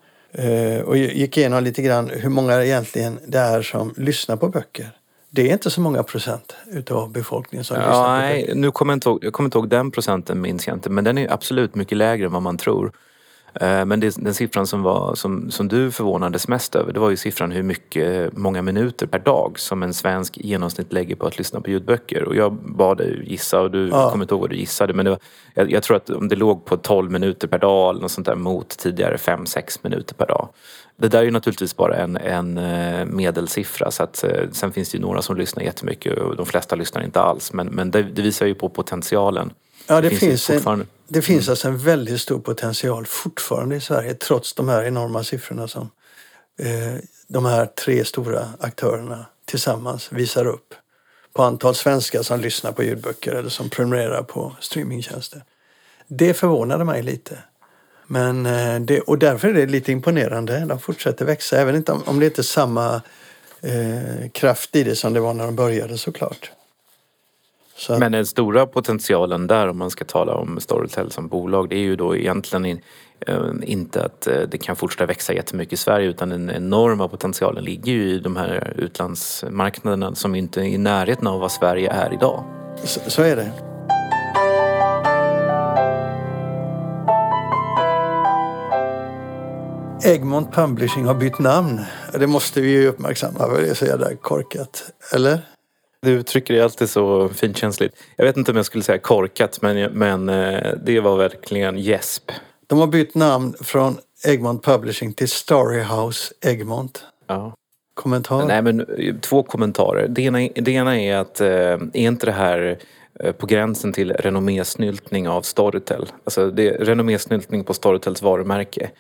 och 0.84 0.96
gick 0.96 1.36
igenom 1.36 1.64
lite 1.64 1.82
grann 1.82 2.10
hur 2.14 2.28
många 2.28 2.64
egentligen 2.64 3.18
det 3.26 3.38
är 3.38 3.62
som 3.62 3.94
lyssnar 3.96 4.36
på 4.36 4.48
böcker. 4.48 4.90
Det 5.30 5.48
är 5.48 5.52
inte 5.52 5.70
så 5.70 5.80
många 5.80 6.02
procent 6.02 6.56
utav 6.72 7.12
befolkningen 7.12 7.64
som 7.64 7.76
ja, 7.76 7.80
lyssnar 7.82 8.04
på 8.04 8.10
nej, 8.10 8.42
böcker. 8.42 8.54
Nu 8.54 8.70
kommer 8.70 8.92
jag, 8.92 8.96
inte 8.96 9.08
ihåg, 9.08 9.24
jag 9.24 9.32
kommer 9.32 9.46
inte 9.46 9.58
ihåg 9.58 9.68
den 9.68 9.90
procenten 9.90 10.40
minns 10.40 10.66
jag 10.66 10.76
inte 10.76 10.90
men 10.90 11.04
den 11.04 11.18
är 11.18 11.32
absolut 11.32 11.74
mycket 11.74 11.98
lägre 11.98 12.26
än 12.26 12.32
vad 12.32 12.42
man 12.42 12.56
tror. 12.56 12.92
Eh, 13.60 13.84
men 13.84 14.00
det, 14.00 14.16
den 14.16 14.34
siffran 14.34 14.66
som, 14.66 14.82
var, 14.82 15.14
som, 15.14 15.50
som 15.50 15.68
du 15.68 15.90
förvånades 15.90 16.48
mest 16.48 16.74
över 16.74 16.92
det 16.92 17.00
var 17.00 17.10
ju 17.10 17.16
siffran 17.16 17.52
hur 17.52 17.62
mycket, 17.62 18.36
många 18.36 18.62
minuter 18.62 19.06
per 19.06 19.18
dag 19.18 19.58
som 19.58 19.82
en 19.82 19.94
svensk 19.94 20.38
i 20.38 20.48
genomsnitt 20.48 20.92
lägger 20.92 21.16
på 21.16 21.26
att 21.26 21.38
lyssna 21.38 21.60
på 21.60 21.70
ljudböcker. 21.70 22.24
Och 22.24 22.36
jag 22.36 22.52
bad 22.52 22.98
dig 22.98 23.22
gissa 23.24 23.60
och 23.60 23.70
du 23.70 23.88
ja. 23.88 24.10
kommer 24.10 24.24
inte 24.24 24.34
ihåg 24.34 24.40
vad 24.40 24.50
du 24.50 24.56
gissade 24.56 24.92
men 24.92 25.08
var, 25.08 25.18
jag, 25.54 25.70
jag, 25.70 25.82
tror 25.82 25.96
att 25.96 26.10
om 26.10 26.28
det 26.28 26.36
låg 26.36 26.64
på 26.64 26.76
12 26.76 27.10
minuter 27.10 27.48
per 27.48 27.58
dag 27.58 27.90
eller 27.90 28.02
något 28.02 28.10
sånt 28.10 28.26
där 28.26 28.36
mot 28.36 28.68
tidigare 28.68 29.16
5-6 29.16 29.78
minuter 29.82 30.14
per 30.14 30.26
dag. 30.26 30.48
Det 30.96 31.08
där 31.08 31.18
är 31.18 31.24
ju 31.24 31.30
naturligtvis 31.30 31.76
bara 31.76 31.96
en, 31.96 32.16
en 32.16 32.58
eh, 32.58 33.04
medelsiffra 33.06 33.90
så 33.90 34.02
att 34.02 34.24
eh, 34.24 34.50
sen 34.52 34.72
finns 34.72 34.90
det 34.90 34.98
ju 34.98 35.02
några 35.02 35.22
som 35.22 35.36
lyssnar 35.36 35.62
jättemycket 35.62 36.18
och 36.18 36.36
de 36.36 36.46
flesta 36.46 36.76
lyssnar 36.76 37.02
inte 37.02 37.20
alls 37.20 37.52
men, 37.52 37.66
men 37.66 37.90
det, 37.90 38.02
det 38.02 38.22
visar 38.22 38.46
ju 38.46 38.54
på 38.54 38.68
potentialen. 38.68 39.50
Ja, 39.86 40.00
det, 40.00 40.08
det 40.08 40.16
finns, 40.16 40.46
finns 40.46 40.66
en, 40.66 40.86
det 41.08 41.22
finns 41.22 41.48
alltså 41.48 41.68
en 41.68 41.78
väldigt 41.78 42.20
stor 42.20 42.38
potential 42.38 43.06
fortfarande 43.06 43.76
i 43.76 43.80
Sverige 43.80 44.14
trots 44.14 44.54
de 44.54 44.68
här 44.68 44.84
enorma 44.84 45.24
siffrorna 45.24 45.68
som 45.68 45.90
eh, 46.58 46.94
de 47.26 47.44
här 47.44 47.66
tre 47.66 48.04
stora 48.04 48.48
aktörerna 48.60 49.26
tillsammans 49.44 50.12
visar 50.12 50.46
upp 50.46 50.74
på 51.32 51.42
antal 51.42 51.74
svenskar 51.74 52.22
som 52.22 52.40
lyssnar 52.40 52.72
på 52.72 52.82
ljudböcker 52.82 53.32
eller 53.32 53.48
som 53.48 53.70
prenumererar 53.70 54.22
på 54.22 54.56
streamingtjänster. 54.60 55.44
Det 56.06 56.34
förvånade 56.34 56.84
mig 56.84 57.02
lite. 57.02 57.38
Men 58.06 58.46
eh, 58.46 58.80
det, 58.80 59.00
och 59.00 59.18
därför 59.18 59.48
är 59.48 59.52
det 59.52 59.66
lite 59.66 59.92
imponerande. 59.92 60.64
De 60.64 60.80
fortsätter 60.80 61.24
växa, 61.24 61.58
även 61.58 61.84
om 62.06 62.20
det 62.20 62.26
inte 62.26 62.40
är 62.40 62.42
samma 62.42 63.02
eh, 63.60 64.30
kraft 64.32 64.76
i 64.76 64.84
det 64.84 64.96
som 64.96 65.12
det 65.12 65.20
var 65.20 65.34
när 65.34 65.44
de 65.44 65.56
började 65.56 65.98
såklart. 65.98 66.50
Att... 67.88 67.98
Men 67.98 68.12
den 68.12 68.26
stora 68.26 68.66
potentialen 68.66 69.46
där 69.46 69.68
om 69.68 69.78
man 69.78 69.90
ska 69.90 70.04
tala 70.04 70.34
om 70.34 70.60
Storytel 70.60 71.10
som 71.10 71.28
bolag 71.28 71.68
det 71.68 71.76
är 71.76 71.80
ju 71.80 71.96
då 71.96 72.16
egentligen 72.16 72.64
in, 72.64 72.80
äh, 73.26 73.36
inte 73.62 74.04
att 74.04 74.26
äh, 74.26 74.40
det 74.50 74.58
kan 74.58 74.76
fortsätta 74.76 75.06
växa 75.06 75.32
jättemycket 75.32 75.72
i 75.72 75.76
Sverige 75.76 76.08
utan 76.08 76.28
den 76.28 76.50
enorma 76.50 77.08
potentialen 77.08 77.64
ligger 77.64 77.92
ju 77.92 78.10
i 78.10 78.18
de 78.18 78.36
här 78.36 78.74
utlandsmarknaderna 78.76 80.14
som 80.14 80.34
inte 80.34 80.60
är 80.60 80.64
i 80.64 80.78
närheten 80.78 81.26
av 81.26 81.40
vad 81.40 81.52
Sverige 81.52 81.90
är 81.90 82.12
idag. 82.12 82.44
Så, 82.84 83.00
så 83.10 83.22
är 83.22 83.36
det. 83.36 83.52
Egmont 90.04 90.52
Publishing 90.52 91.04
har 91.04 91.14
bytt 91.14 91.38
namn. 91.38 91.80
Det 92.12 92.26
måste 92.26 92.60
vi 92.60 92.70
ju 92.70 92.86
uppmärksamma 92.86 93.38
för 93.38 93.62
det 93.62 93.68
är 93.68 93.74
så 93.74 93.84
jävla 93.84 94.16
korkat. 94.16 94.82
Eller? 95.14 95.53
Du 96.04 96.10
uttrycker 96.10 96.54
det 96.54 96.60
alltid 96.60 96.90
så 96.90 97.28
finkänsligt. 97.28 97.96
Jag 98.16 98.24
vet 98.24 98.36
inte 98.36 98.50
om 98.50 98.56
jag 98.56 98.66
skulle 98.66 98.84
säga 98.84 98.98
korkat 98.98 99.62
men, 99.62 99.92
men 99.92 100.28
eh, 100.28 100.74
det 100.84 101.00
var 101.00 101.16
verkligen 101.16 101.78
gäsp. 101.78 102.32
De 102.66 102.78
har 102.78 102.86
bytt 102.86 103.14
namn 103.14 103.54
från 103.60 103.98
Egmont 104.26 104.64
Publishing 104.64 105.12
till 105.12 105.28
Storyhouse 105.28 106.34
Egmont. 106.40 107.04
Ja. 107.26 107.54
Kommentar? 107.94 108.46
Nej 108.46 108.62
men 108.62 108.86
två 109.20 109.42
kommentarer. 109.42 110.08
Det 110.08 110.22
ena, 110.22 110.38
det 110.54 110.70
ena 110.70 111.00
är 111.00 111.16
att 111.16 111.40
eh, 111.40 111.48
är 111.48 111.96
inte 111.96 112.26
det 112.26 112.32
här 112.32 112.78
eh, 113.20 113.32
på 113.32 113.46
gränsen 113.46 113.92
till 113.92 114.12
renommésnyltning 114.12 115.28
av 115.28 115.42
Storytel. 115.42 116.06
Alltså 116.24 116.50
det 116.50 116.68
är 116.68 116.84
renommésnyltning 116.84 117.64
på 117.64 117.74
Storytels 117.74 118.22
varumärke. 118.22 118.90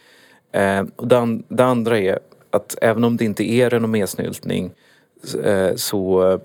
Eh, 0.52 0.84
det, 1.02 1.40
det 1.48 1.64
andra 1.64 1.98
är 1.98 2.18
att 2.50 2.76
även 2.80 3.04
om 3.04 3.16
det 3.16 3.24
inte 3.24 3.50
är 3.50 3.70
renommésnyltning 3.70 4.72
eh, 5.44 5.74
så 5.74 6.30
eh, 6.32 6.38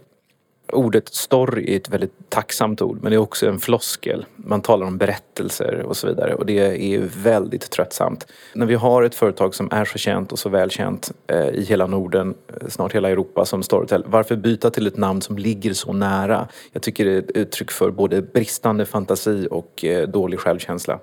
Ordet 0.74 1.14
story 1.14 1.74
är 1.74 1.78
ett 1.78 1.90
väldigt 1.90 2.30
tacksamt 2.30 2.82
ord 2.82 3.00
men 3.02 3.12
det 3.12 3.16
är 3.16 3.20
också 3.20 3.48
en 3.48 3.60
floskel. 3.60 4.26
Man 4.36 4.62
talar 4.62 4.88
om 4.88 4.98
berättelser 4.98 5.82
och 5.86 5.98
så 5.98 6.08
vidare 6.08 6.34
och 6.34 6.46
det 6.46 6.60
är 6.96 7.10
väldigt 7.24 7.72
tröttsamt. 7.72 8.28
När 8.54 8.66
vi 8.66 8.76
har 8.76 9.04
ett 9.04 9.16
företag 9.16 9.56
som 9.56 9.70
är 9.72 9.86
så 9.86 9.98
känt 9.98 10.32
och 10.32 10.40
så 10.40 10.50
välkänt 10.50 11.12
eh, 11.28 11.48
i 11.48 11.64
hela 11.64 11.88
Norden, 11.88 12.36
eh, 12.48 12.68
snart 12.68 12.96
hela 12.96 13.10
Europa 13.10 13.46
som 13.46 13.64
Storytel. 13.64 14.04
Varför 14.08 14.36
byta 14.36 14.70
till 14.70 14.88
ett 14.88 14.98
namn 14.98 15.22
som 15.22 15.38
ligger 15.38 15.74
så 15.74 15.94
nära? 15.94 16.48
Jag 16.72 16.82
tycker 16.82 17.06
det 17.06 17.12
är 17.12 17.20
ett 17.20 17.32
uttryck 17.32 17.72
för 17.72 17.92
både 17.92 18.22
bristande 18.22 18.86
fantasi 18.86 19.48
och 19.52 19.86
eh, 19.86 20.08
dålig 20.08 20.40
självkänsla. 20.40 21.00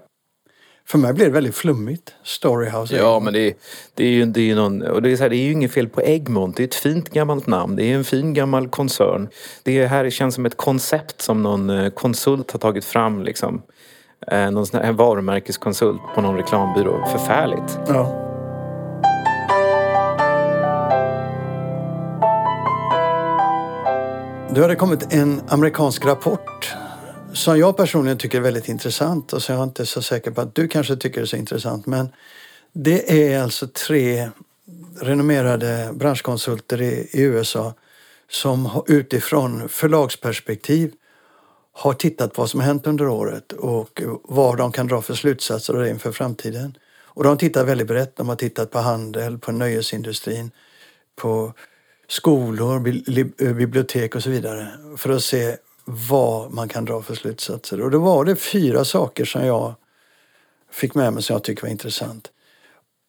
För 0.89 0.99
mig 0.99 1.13
blir 1.13 1.25
det 1.25 1.33
väldigt 1.33 1.55
flummigt. 1.55 2.15
Storyhouse. 2.23 2.97
Ja, 2.97 3.21
men 3.21 3.33
det, 3.33 3.55
det 3.95 4.05
är 4.05 4.11
ju 4.11 4.25
det 4.25 4.51
är 4.51 4.55
någon, 4.55 4.83
och 4.83 5.03
det 5.03 5.13
är, 5.13 5.17
så 5.17 5.23
här, 5.23 5.31
det 5.31 5.37
är 5.37 5.45
ju 5.45 5.53
inget 5.53 5.73
fel 5.73 5.89
på 5.89 6.03
Egmont. 6.03 6.57
Det 6.57 6.63
är 6.63 6.67
ett 6.67 6.75
fint 6.75 7.11
gammalt 7.11 7.47
namn. 7.47 7.77
Det 7.77 7.85
är 7.85 7.95
en 7.95 8.05
fin 8.05 8.35
gammal 8.35 8.69
koncern. 8.69 9.29
Det 9.63 9.87
här 9.87 10.11
känns 10.11 10.35
som 10.35 10.47
ett 10.47 10.57
koncept 10.57 11.23
som 11.23 11.43
någon 11.43 11.71
eh, 11.71 11.91
konsult 11.91 12.51
har 12.51 12.59
tagit 12.59 12.85
fram. 12.85 13.23
Liksom. 13.23 13.63
Eh, 14.33 14.51
någon 14.51 14.67
sån 14.67 14.81
här 14.81 14.93
varumärkeskonsult 14.93 16.01
på 16.15 16.21
någon 16.21 16.37
reklambyrå. 16.37 17.07
Förfärligt. 17.13 17.79
Ja. 17.89 18.23
Det 24.55 24.61
har 24.61 24.75
kommit 24.75 25.13
en 25.13 25.41
amerikansk 25.49 26.07
rapport 26.07 26.77
som 27.37 27.59
jag 27.59 27.77
personligen 27.77 28.19
tycker 28.19 28.39
är 28.39 28.43
väldigt 28.43 28.69
intressant 28.69 29.33
och 29.33 29.43
som 29.43 29.55
är 29.55 29.59
jag 29.59 29.69
inte 29.69 29.87
så 29.87 30.03
säker 30.03 30.31
på 30.31 30.41
att 30.41 30.55
du 30.55 30.69
kanske 30.69 30.97
tycker 30.97 31.21
är 31.21 31.25
så 31.25 31.37
intressant. 31.37 31.87
Men 31.87 32.09
det 32.73 33.33
är 33.33 33.43
alltså 33.43 33.67
tre 33.67 34.31
renommerade 35.01 35.91
branschkonsulter 35.95 36.83
i, 36.83 37.09
i 37.13 37.23
USA 37.23 37.75
som 38.31 38.85
utifrån 38.87 39.69
förlagsperspektiv 39.69 40.93
har 41.73 41.93
tittat 41.93 42.35
på 42.35 42.43
vad 42.43 42.51
som 42.51 42.61
hänt 42.61 42.87
under 42.87 43.09
året 43.09 43.53
och 43.53 44.03
vad 44.25 44.59
de 44.59 44.73
kan 44.73 44.87
dra 44.87 45.03
för 45.03 45.15
slutsatser 45.15 45.75
av 45.75 45.81
det 45.81 45.91
inför 45.91 46.13
framtiden. 46.13 46.77
Och 47.05 47.25
de 47.25 47.39
tittar 47.39 47.65
väldigt 47.65 47.87
brett. 47.87 48.17
De 48.17 48.29
har 48.29 48.37
tittat 48.37 48.71
på 48.71 48.79
handel, 48.79 49.39
på 49.39 49.53
nöjesindustrin, 49.53 50.51
på 51.17 51.53
skolor, 52.09 52.79
bibliotek 53.55 54.15
och 54.15 54.23
så 54.23 54.31
vidare 54.31 54.69
för 54.97 55.11
att 55.11 55.23
se 55.23 55.57
vad 55.87 56.53
man 56.53 56.69
kan 56.69 56.85
dra 56.85 57.03
för 57.03 57.15
slutsatser. 57.15 57.81
Och 57.81 57.91
då 57.91 57.99
var 57.99 58.25
det 58.25 58.37
fyra 58.37 58.85
saker 58.85 59.25
som 59.25 59.47
jag 59.47 59.75
fick 60.73 60.95
med 60.95 61.13
mig 61.13 61.23
som 61.23 61.35
jag 61.35 61.45
tyckte 61.45 61.65
var 61.65 61.71
intressant. 61.71 62.31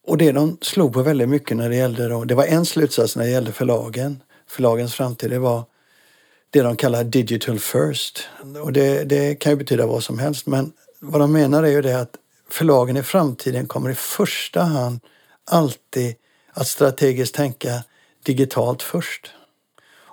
Och 0.07 0.17
det 0.17 0.31
de 0.31 0.57
slog 0.61 0.93
på 0.93 1.01
väldigt 1.01 1.29
mycket 1.29 1.57
när 1.57 1.69
det 1.69 1.75
gällde, 1.75 2.07
då, 2.07 2.23
det 2.23 2.35
var 2.35 2.45
en 2.45 2.65
slutsats 2.65 3.15
när 3.15 3.23
det 3.23 3.29
gällde 3.29 3.51
förlagen, 3.51 4.23
förlagens 4.47 4.93
framtid, 4.93 5.29
det 5.29 5.39
var 5.39 5.63
det 6.49 6.61
de 6.61 6.75
kallar 6.75 7.03
digital 7.03 7.59
first. 7.59 8.27
Och 8.63 8.73
det, 8.73 9.03
det 9.03 9.35
kan 9.35 9.51
ju 9.51 9.55
betyda 9.55 9.87
vad 9.87 10.03
som 10.03 10.19
helst 10.19 10.47
men 10.47 10.71
vad 10.99 11.21
de 11.21 11.33
menar 11.33 11.63
är 11.63 11.71
ju 11.71 11.81
det 11.81 11.99
att 11.99 12.15
förlagen 12.49 12.97
i 12.97 13.03
framtiden 13.03 13.67
kommer 13.67 13.89
i 13.89 13.95
första 13.95 14.61
hand 14.61 14.99
alltid 15.45 16.15
att 16.53 16.67
strategiskt 16.67 17.35
tänka 17.35 17.83
digitalt 18.23 18.81
först. 18.81 19.31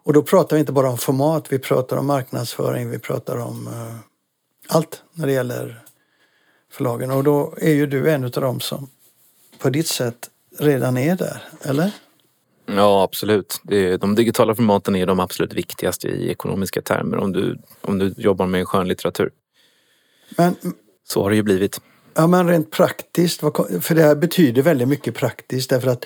Och 0.04 0.12
då 0.12 0.22
pratar 0.22 0.56
vi 0.56 0.60
inte 0.60 0.72
bara 0.72 0.90
om 0.90 0.98
format, 0.98 1.52
vi 1.52 1.58
pratar 1.58 1.96
om 1.96 2.06
marknadsföring, 2.06 2.90
vi 2.90 2.98
pratar 2.98 3.36
om 3.36 3.68
uh, 3.68 3.96
allt 4.68 5.02
när 5.12 5.26
det 5.26 5.32
gäller 5.32 5.82
förlagen. 6.70 7.10
Och 7.10 7.24
då 7.24 7.54
är 7.56 7.72
ju 7.72 7.86
du 7.86 8.10
en 8.10 8.24
av 8.24 8.30
dem 8.30 8.60
som 8.60 8.88
på 9.58 9.70
ditt 9.70 9.86
sätt 9.86 10.30
redan 10.58 10.96
är 10.96 11.16
där, 11.16 11.42
eller? 11.62 11.90
Ja, 12.66 13.02
absolut. 13.02 13.60
de 14.00 14.14
digitala 14.14 14.54
formaten 14.54 14.96
är 14.96 15.06
de 15.06 15.20
absolut 15.20 15.52
viktigaste 15.52 16.08
i 16.08 16.30
ekonomiska 16.30 16.82
termer 16.82 17.16
om 17.16 17.32
du, 17.32 17.58
om 17.80 17.98
du 17.98 18.14
jobbar 18.16 18.46
med 18.46 18.68
skönlitteratur. 18.68 19.30
Men, 20.36 20.56
Så 21.08 21.22
har 21.22 21.30
det 21.30 21.36
ju 21.36 21.42
blivit. 21.42 21.80
Ja, 22.14 22.26
men 22.26 22.48
rent 22.48 22.70
praktiskt, 22.70 23.40
för 23.80 23.94
det 23.94 24.02
här 24.02 24.14
betyder 24.14 24.62
väldigt 24.62 24.88
mycket 24.88 25.14
praktiskt 25.14 25.70
därför 25.70 25.88
att 25.88 26.04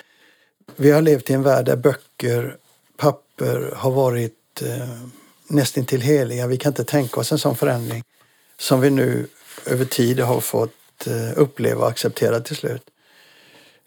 vi 0.76 0.90
har 0.90 1.02
levt 1.02 1.31
i 1.31 1.33
en 1.33 1.43
värld 1.43 1.64
där 1.64 1.76
böcker 1.76 2.57
papper 2.99 3.73
har 3.76 3.90
varit 3.90 4.62
eh, 4.62 4.99
nästintill 5.47 6.00
heliga. 6.00 6.47
Vi 6.47 6.57
kan 6.57 6.71
inte 6.71 6.85
tänka 6.85 7.21
oss 7.21 7.33
en 7.33 7.38
sån 7.38 7.57
förändring 7.57 8.02
som 8.59 8.81
vi 8.81 8.90
nu 8.90 9.26
över 9.67 9.85
tid 9.85 10.21
har 10.21 10.40
fått 10.40 11.07
eh, 11.07 11.33
uppleva 11.37 11.83
och 11.83 11.88
acceptera 11.88 12.40
till 12.40 12.57
slut. 12.57 12.83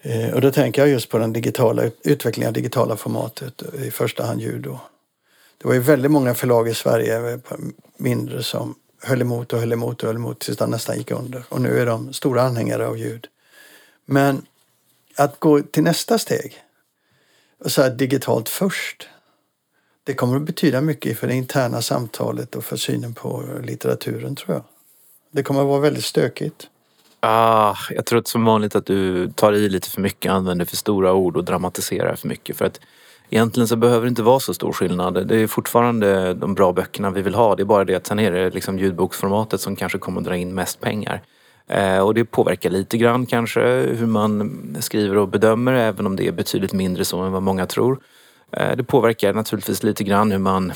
Eh, 0.02 0.34
och 0.34 0.42
då 0.42 0.52
tänker 0.52 0.82
jag 0.82 0.90
just 0.90 1.10
på 1.10 1.18
den 1.18 1.34
digitala 1.34 1.84
utvecklingen 2.04 2.48
av 2.48 2.54
digitala 2.54 2.98
formatet, 2.98 3.62
eh, 3.74 3.88
i 3.88 3.92
första 3.92 4.26
hand 4.26 4.42
ljud. 4.42 4.62
Då. 4.62 4.80
Det 5.58 5.68
var 5.68 5.74
ju 5.74 5.80
väldigt 5.80 6.12
många 6.12 6.34
förlag 6.34 6.70
i 6.70 6.74
Sverige, 6.74 7.34
eh, 7.34 7.40
mindre, 7.98 8.44
som 8.44 8.76
höll 9.04 9.22
emot 9.22 9.54
och 9.54 9.60
höll 9.60 9.74
emot 9.74 10.04
och 10.04 10.08
höll 10.08 10.16
emot 10.16 10.40
tills 10.40 10.58
de 10.58 10.70
nästan 10.70 10.98
gick 10.98 11.12
under. 11.12 11.44
Och 11.50 11.62
nu 11.62 11.80
är 11.80 11.86
de 11.86 12.14
stora 12.14 12.42
anhängare 12.42 12.88
av 12.88 12.98
ljud. 12.98 13.28
Men 14.06 14.46
att 15.16 15.40
gå 15.40 15.62
till 15.62 15.84
nästa 15.84 16.18
steg 16.18 16.64
och 17.64 17.72
här 17.78 17.90
digitalt 17.90 18.50
först. 18.50 19.08
Det 20.04 20.14
kommer 20.14 20.36
att 20.36 20.44
betyda 20.44 20.82
mycket 20.82 21.20
för 21.20 21.28
det 21.28 21.34
interna 21.34 21.82
samtalet 21.82 22.56
och 22.56 22.64
för 22.64 22.78
synen 22.78 23.14
på 23.14 23.44
litteraturen 23.64 24.36
tror 24.36 24.56
jag. 24.56 24.64
Det 25.32 25.44
kommer 25.44 25.62
att 25.62 25.68
vara 25.68 25.80
väldigt 25.80 26.06
stökigt. 26.06 26.68
Ah, 27.20 27.76
jag 27.90 28.06
tror 28.06 28.20
att 28.20 28.28
som 28.28 28.46
vanligt 28.46 28.76
att 28.76 28.86
du 28.86 29.32
tar 29.32 29.54
i 29.54 29.70
lite 29.70 29.90
för 29.90 30.02
mycket, 30.02 30.32
använder 30.32 30.66
för 30.66 30.78
stora 30.78 31.14
ord 31.14 31.38
och 31.38 31.44
dramatiserar 31.44 32.16
för 32.16 32.28
mycket. 32.28 32.58
För 32.58 32.66
att 32.66 32.80
egentligen 33.30 33.68
så 33.68 33.76
behöver 33.76 34.06
det 34.06 34.10
inte 34.10 34.24
vara 34.24 34.40
så 34.40 34.54
stor 34.54 34.74
skillnad. 34.74 35.28
Det 35.28 35.36
är 35.36 35.48
fortfarande 35.48 36.34
de 36.34 36.54
bra 36.54 36.74
böckerna 36.74 37.10
vi 37.10 37.22
vill 37.22 37.36
ha. 37.36 37.56
Det 37.56 37.64
är 37.64 37.66
bara 37.66 37.86
det 37.86 37.96
att 37.96 38.08
sen 38.08 38.20
är 38.20 38.32
det 38.32 38.50
liksom 38.50 38.80
ljudboksformatet 38.80 39.62
som 39.62 39.76
kanske 39.76 39.98
kommer 39.98 40.22
att 40.22 40.28
dra 40.28 40.36
in 40.36 40.54
mest 40.54 40.80
pengar. 40.80 41.22
Eh, 41.68 42.00
och 42.00 42.14
det 42.14 42.26
påverkar 42.26 42.70
lite 42.70 42.98
grann 42.98 43.26
kanske 43.26 43.62
hur 43.72 44.08
man 44.08 44.52
skriver 44.80 45.18
och 45.18 45.28
bedömer 45.28 45.74
även 45.74 46.06
om 46.06 46.16
det 46.16 46.28
är 46.28 46.32
betydligt 46.32 46.74
mindre 46.74 47.06
så 47.06 47.20
än 47.20 47.32
vad 47.32 47.44
många 47.44 47.66
tror. 47.66 48.00
Eh, 48.52 48.76
det 48.76 48.84
påverkar 48.84 49.34
naturligtvis 49.34 49.84
lite 49.84 50.04
grann 50.04 50.32
hur 50.32 50.38
man, 50.38 50.74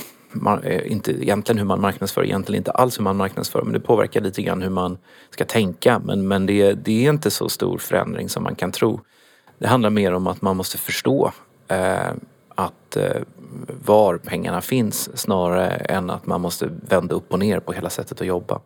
eh, 0.63 0.91
inte 0.91 1.11
egentligen 1.11 1.57
hur 1.57 1.65
man 1.65 1.81
marknadsför, 1.81 2.23
egentligen 2.23 2.59
inte 2.59 2.71
alls 2.71 2.99
hur 2.99 3.03
man 3.03 3.17
marknadsför 3.17 3.61
men 3.61 3.73
det 3.73 3.79
påverkar 3.79 4.21
lite 4.21 4.41
grann 4.41 4.61
hur 4.61 4.69
man 4.69 4.97
ska 5.29 5.45
tänka. 5.45 5.99
Men, 5.99 6.27
men 6.27 6.45
det, 6.45 6.73
det 6.73 7.05
är 7.05 7.09
inte 7.09 7.31
så 7.31 7.49
stor 7.49 7.77
förändring 7.77 8.29
som 8.29 8.43
man 8.43 8.55
kan 8.55 8.71
tro. 8.71 8.99
Det 9.57 9.67
handlar 9.67 9.89
mer 9.89 10.13
om 10.13 10.27
att 10.27 10.41
man 10.41 10.57
måste 10.57 10.77
förstå 10.77 11.31
eh, 11.67 12.11
att 12.55 12.95
eh, 12.95 13.21
var 13.85 14.17
pengarna 14.17 14.61
finns 14.61 15.17
snarare 15.17 15.67
än 15.67 16.09
att 16.09 16.25
man 16.25 16.41
måste 16.41 16.69
vända 16.89 17.15
upp 17.15 17.33
och 17.33 17.39
ner 17.39 17.59
på 17.59 17.73
hela 17.73 17.89
sättet 17.89 18.21
att 18.21 18.27
jobba. 18.27 18.59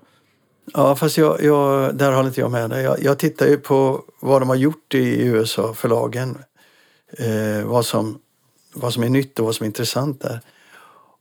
Ja, 0.74 0.96
fast 0.96 1.18
jag, 1.18 1.44
jag, 1.44 1.96
där 1.96 2.12
håller 2.12 2.28
inte 2.28 2.42
jag 2.42 2.52
med 2.52 2.70
dig. 2.70 2.84
Jag, 2.84 3.04
jag 3.04 3.20
tittar 3.20 3.48
ju 3.48 3.58
på 3.58 4.04
vad 4.20 4.42
de 4.42 4.50
har 4.50 4.56
gjort 4.56 4.94
i 4.94 5.26
USA, 5.26 5.74
förlagen. 5.74 6.38
Eh, 7.18 7.66
vad, 7.66 7.86
som, 7.86 8.20
vad 8.74 8.94
som 8.94 9.04
är 9.04 9.10
nytt 9.10 9.40
och 9.40 9.46
vad 9.46 9.56
som 9.56 9.64
är 9.64 9.68
intressant 9.68 10.22
där. 10.22 10.40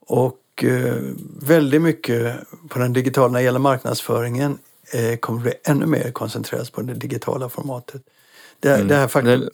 Och 0.00 0.64
eh, 0.64 0.95
väldigt 1.43 1.83
mycket 1.83 2.37
på 2.69 2.78
den 2.78 2.93
digitala, 2.93 3.28
när 3.28 3.38
det 3.38 3.45
gäller 3.45 3.59
marknadsföringen, 3.59 4.59
eh, 4.93 5.17
kommer 5.17 5.40
bli 5.40 5.52
ännu 5.64 5.87
mer 5.87 6.11
koncentreras 6.11 6.71
på 6.71 6.83
det 6.83 6.95
digitala 6.95 7.49
formatet. 7.49 8.02
Det, 8.61 8.75
mm. 8.75 8.88
det 8.88 8.95
här 8.95 9.09
faktum... 9.09 9.49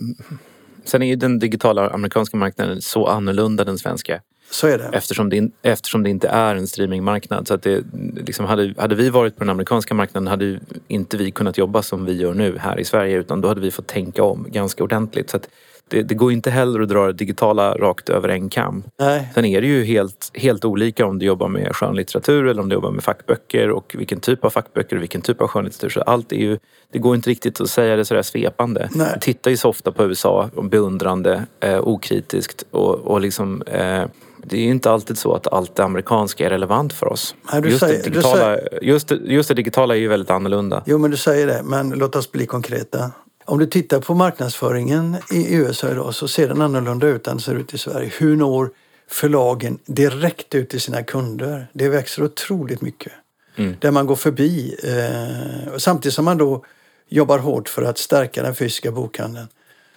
Sen 0.85 1.03
är 1.03 1.07
ju 1.07 1.17
den 1.17 1.39
digitala 1.39 1.91
amerikanska 1.91 2.37
marknaden 2.37 2.83
så 2.83 3.07
annorlunda 3.07 3.65
den 3.65 3.79
svenska. 3.79 4.21
Så 4.51 4.67
är 4.67 4.79
det. 4.79 4.91
Eftersom 4.93 5.31
det, 5.31 5.51
eftersom 5.63 6.03
det 6.03 6.11
inte 6.11 6.29
är 6.29 6.57
en 6.57 6.67
streamingmarknad. 6.67 7.49
Så 7.49 7.55
att 7.55 7.63
det, 7.63 7.85
liksom 8.27 8.47
hade, 8.47 8.75
hade 8.79 8.95
vi 8.95 9.11
varit 9.11 9.37
på 9.37 9.45
den 9.45 9.51
amerikanska 9.51 9.95
marknaden 9.95 10.27
hade 10.27 10.61
inte 10.89 11.17
vi 11.17 11.31
kunnat 11.31 11.59
jobba 11.59 11.83
som 11.83 12.05
vi 12.05 12.13
gör 12.13 12.35
nu 12.35 12.59
här 12.59 12.81
i 12.81 12.85
Sverige 12.85 13.17
utan 13.19 13.41
då 13.41 13.49
hade 13.49 13.61
vi 13.61 13.71
fått 13.71 13.87
tänka 13.87 14.23
om 14.23 14.47
ganska 14.51 14.85
ordentligt. 14.85 15.31
Så 15.31 15.37
att 15.37 15.49
det, 15.89 16.03
det, 16.03 16.15
går 16.15 16.33
inte 16.33 16.51
heller 16.51 16.81
att 16.81 16.89
dra 16.89 17.07
det 17.07 17.13
digitala 17.13 17.75
rakt 17.75 18.09
över 18.09 18.29
en 18.29 18.49
kam. 18.49 18.85
Nej. 18.99 19.29
Sen 19.35 19.45
är 19.45 19.61
det 19.61 19.67
ju 19.67 19.85
helt, 19.85 20.31
helt 20.35 20.65
olika 20.65 21.07
om 21.07 21.19
du 21.19 21.27
jobbar 21.27 21.49
med 21.49 21.77
skönlitteratur 21.77 22.47
eller 22.47 22.63
om 22.63 22.69
du 22.69 22.75
jobbar 22.75 22.91
med 22.91 23.05
fackböcker 23.05 23.71
och 23.71 23.95
vilken 23.99 24.21
typ 24.21 24.45
av 24.45 24.51
fackböcker 24.51 24.97
och 24.97 25.03
vilken 25.03 25.21
typ 25.21 25.41
av 25.43 25.49
skönlitteratur. 25.49 25.89
Så 25.89 26.01
allt 26.01 26.33
är 26.33 26.37
ju, 26.37 26.59
det 26.93 26.99
går 26.99 27.15
inte 27.15 27.31
riktigt 27.31 27.61
att 27.61 27.71
säga 27.71 27.97
det 27.97 28.05
sådär 28.05 28.23
svepande. 28.23 28.89
Nej. 28.93 29.09
Jag 29.13 29.21
tittar 29.21 29.51
ju 29.51 29.57
så 29.57 29.69
ofta 29.69 29.93
på 29.93 30.05
USA 30.05 30.51
beundrande, 30.63 31.47
eh, 31.61 31.81
okritiskt 31.81 32.65
och, 32.71 32.95
och 32.95 33.21
liksom 33.21 33.63
eh, 33.63 34.05
det 34.47 34.57
är 34.57 34.61
ju 34.63 34.71
inte 34.71 34.91
alltid 34.91 35.19
så 35.19 35.35
att 35.35 35.47
allt 35.53 35.77
det 35.77 35.85
amerikanska 35.85 36.47
är 36.47 36.51
relevant 36.51 36.93
för 36.93 37.13
oss. 37.13 37.35
Nej, 37.53 37.63
du 37.63 37.69
just, 37.69 37.81
säger- 37.81 37.99
det 37.99 38.05
du 38.05 38.11
digitala, 38.11 38.37
säger- 38.37 38.85
just, 38.85 39.11
just 39.11 39.49
det 39.49 39.55
digitala 39.55 39.95
är 39.95 39.99
ju 39.99 40.09
väldigt 40.09 40.31
annorlunda. 40.31 40.83
Jo, 40.87 40.99
men 40.99 41.11
du 41.11 41.17
säger 41.17 41.47
det. 41.47 41.61
Men 41.65 41.91
låt 41.91 42.17
oss 42.17 42.33
bli 42.33 42.47
konkreta. 42.47 43.11
Om 43.47 43.59
du 43.59 43.67
tittar 43.67 44.01
på 44.01 44.15
marknadsföringen 44.15 45.17
i 45.31 45.55
USA 45.55 45.91
idag 45.91 46.15
så 46.15 46.29
ser 46.29 46.49
den 46.49 46.63
annorlunda 46.63 47.07
ut 47.07 47.27
än 47.27 47.41
ser 47.41 47.55
ut 47.55 47.75
i 47.75 47.79
Sverige. 47.79 48.13
Hur 48.19 48.37
når 48.37 48.71
förlagen 49.09 49.79
direkt 49.87 50.55
ut 50.55 50.71
till 50.71 50.81
sina 50.81 51.03
kunder? 51.03 51.69
Det 51.73 51.89
växer 51.89 52.23
otroligt 52.23 52.81
mycket. 52.81 53.13
Mm. 53.57 53.77
Där 53.81 53.91
man 53.91 54.07
går 54.07 54.17
förbi. 54.17 54.77
Eh, 54.83 55.77
samtidigt 55.77 56.15
som 56.15 56.25
man 56.25 56.39
då 56.39 56.65
jobbar 57.09 57.39
hårt 57.39 57.69
för 57.69 57.83
att 57.83 57.99
stärka 57.99 58.43
den 58.43 58.55
fysiska 58.55 58.93
bokhandeln 58.93 59.49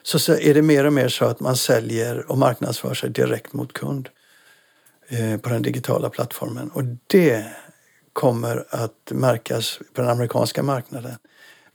så 0.04 0.20
så 0.20 0.34
är 0.34 0.54
det 0.54 0.62
mer 0.62 0.86
och 0.86 0.94
mer 0.94 1.08
så 1.08 1.26
att 1.26 1.40
man 1.40 1.56
säljer 1.56 2.32
och 2.32 2.38
marknadsför 2.38 2.94
sig 2.94 3.10
direkt 3.10 3.54
mot 3.54 3.74
kund 3.74 4.10
eh, 5.08 5.38
på 5.38 5.50
den 5.50 5.62
digitala 5.62 6.10
plattformen. 6.10 6.70
Och 6.70 6.84
det 7.08 7.46
kommer 8.14 8.66
att 8.70 9.12
märkas 9.12 9.80
på 9.94 10.02
den 10.02 10.10
amerikanska 10.10 10.64
marknaden. 10.64 11.16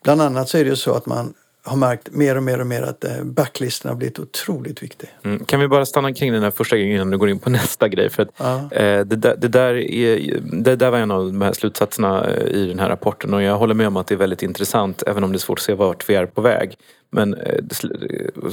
Bland 0.02 0.22
annat 0.22 0.48
så 0.48 0.58
är 0.58 0.64
det 0.64 0.70
ju 0.70 0.76
så 0.76 0.94
att 0.94 1.06
man 1.06 1.34
har 1.64 1.76
märkt 1.76 2.10
mer 2.12 2.36
och 2.36 2.42
mer 2.42 2.60
och 2.60 2.66
mer 2.66 2.82
att 2.82 3.04
eh, 3.04 3.22
backlisten 3.24 3.88
har 3.88 3.96
blivit 3.96 4.18
otroligt 4.18 4.82
viktig. 4.82 5.08
Mm. 5.24 5.44
Kan 5.44 5.60
vi 5.60 5.68
bara 5.68 5.86
stanna 5.86 6.12
kring 6.12 6.32
den 6.32 6.42
här 6.42 6.50
första 6.50 6.76
grejen 6.76 6.94
innan 6.94 7.10
du 7.10 7.18
går 7.18 7.28
in 7.28 7.38
på 7.38 7.50
nästa 7.60 7.88
grej? 7.88 8.10
För 8.10 8.22
att, 8.22 8.28
Ja. 8.36 8.56
eh, 8.72 9.00
det, 9.04 9.16
där, 9.16 9.36
det, 9.38 9.48
där 9.48 9.74
är, 9.74 10.40
det 10.52 10.76
där 10.76 10.90
var 10.90 10.98
en 10.98 11.10
av 11.10 11.26
de 11.26 11.42
här 11.42 11.52
slutsatserna 11.52 12.26
eh, 12.26 12.46
i 12.46 12.66
den 12.66 12.78
här 12.78 12.88
rapporten 12.88 13.34
och 13.34 13.42
jag 13.42 13.56
håller 13.58 13.74
med 13.74 13.86
om 13.86 13.96
att 13.96 14.06
det 14.06 14.14
är 14.14 14.18
väldigt 14.18 14.42
intressant 14.42 15.02
även 15.06 15.24
om 15.24 15.32
det 15.32 15.36
är 15.36 15.38
svårt 15.38 15.58
att 15.58 15.62
se 15.64 15.74
vart 15.74 16.08
vi 16.08 16.14
är 16.14 16.26
på 16.26 16.40
väg. 16.40 16.76
Men 17.14 17.36